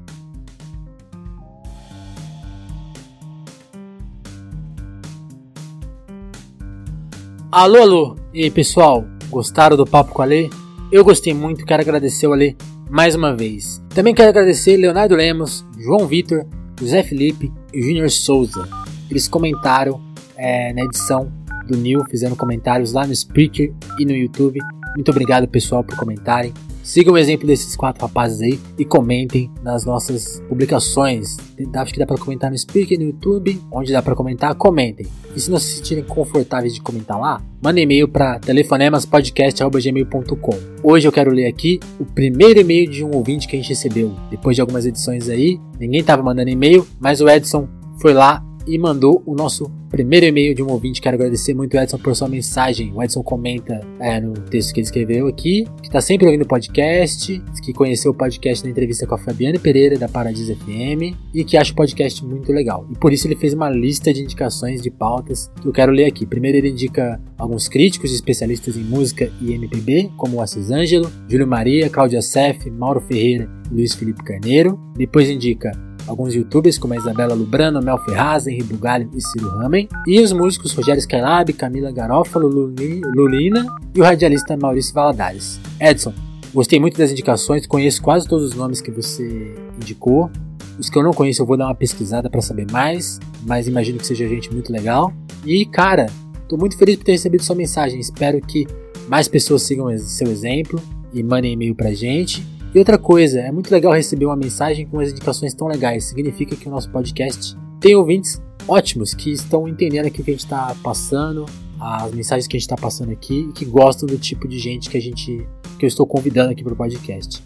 [7.52, 8.16] Alô, alô.
[8.34, 9.06] E aí, pessoal?
[9.30, 10.50] Gostaram do papo com a Ale?
[10.92, 12.58] Eu gostei muito, quero agradecer o Ale
[12.96, 13.84] mais uma vez.
[13.90, 16.46] Também quero agradecer Leonardo Lemos, João Vitor,
[16.80, 18.66] José Felipe e Júnior Souza.
[19.12, 20.02] Eles comentaram
[20.38, 21.30] é, na edição
[21.68, 24.62] do New, fizeram comentários lá no Spreaker e no YouTube.
[24.96, 26.54] Muito obrigado, pessoal, por comentarem.
[26.86, 31.36] Sigam o exemplo desses quatro rapazes aí e comentem nas nossas publicações.
[31.74, 35.08] Acho que dá para comentar no Speaker, no YouTube, onde dá para comentar, comentem.
[35.36, 40.60] E se não se sentirem confortáveis de comentar lá, mandem e-mail para telefonemaspodcast.gmail.com.
[40.84, 44.14] Hoje eu quero ler aqui o primeiro e-mail de um ouvinte que a gente recebeu.
[44.30, 47.68] Depois de algumas edições aí, ninguém estava mandando e-mail, mas o Edson
[48.00, 51.02] foi lá e mandou o nosso primeiro e-mail de um ouvinte.
[51.02, 52.92] Quero agradecer muito, Edson, por sua mensagem.
[52.94, 56.48] O Edson comenta é, no texto que ele escreveu aqui, que está sempre ouvindo o
[56.48, 61.44] podcast, que conheceu o podcast na entrevista com a Fabiana Pereira, da Paradis FM, e
[61.44, 62.86] que acha o podcast muito legal.
[62.92, 66.06] E por isso ele fez uma lista de indicações de pautas que eu quero ler
[66.06, 66.26] aqui.
[66.26, 71.12] Primeiro ele indica alguns críticos e especialistas em música e MPB, como o Assis Ângelo,
[71.30, 74.80] Júlio Maria, Cláudia Seff, Mauro Ferreira e Luiz Felipe Carneiro.
[74.98, 75.72] Depois indica
[76.08, 80.32] alguns youtubers como a Isabela Lubrano, Mel Ferraz, Henri Bugalho e Ciro Ramen, e os
[80.32, 85.60] músicos Rogério Skylab, Camila Garófalo, Lulina e o radialista Maurício Valadares.
[85.80, 86.14] Edson,
[86.54, 90.30] gostei muito das indicações, conheço quase todos os nomes que você indicou.
[90.78, 93.98] Os que eu não conheço eu vou dar uma pesquisada para saber mais, mas imagino
[93.98, 95.14] que seja gente muito legal.
[95.46, 96.08] E cara,
[96.50, 98.00] tô muito feliz por ter recebido sua mensagem.
[98.00, 98.68] Espero que
[99.08, 100.82] mais pessoas sigam seu exemplo
[101.14, 102.46] e mandem e-mail pra gente.
[102.76, 106.04] E outra coisa, é muito legal receber uma mensagem com as indicações tão legais.
[106.10, 110.34] Significa que o nosso podcast tem ouvintes ótimos que estão entendendo aqui o que a
[110.34, 111.46] gente está passando,
[111.80, 114.90] as mensagens que a gente está passando aqui e que gostam do tipo de gente
[114.90, 115.48] que a gente
[115.80, 117.42] que eu estou convidando aqui para o podcast.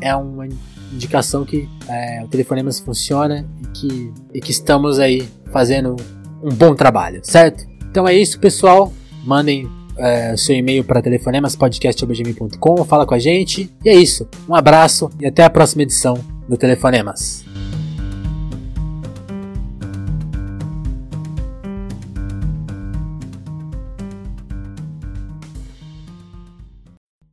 [0.00, 0.48] É uma
[0.92, 5.94] indicação que é, o Telefonemas funciona e que, e que estamos aí fazendo
[6.42, 7.64] um bom trabalho, certo?
[7.88, 8.92] Então é isso, pessoal.
[9.24, 13.70] Mandem é, seu e-mail para telefonemaspodcast.gmail.com, fala com a gente.
[13.84, 14.28] E é isso.
[14.48, 16.18] Um abraço e até a próxima edição
[16.48, 17.53] do Telefonemas.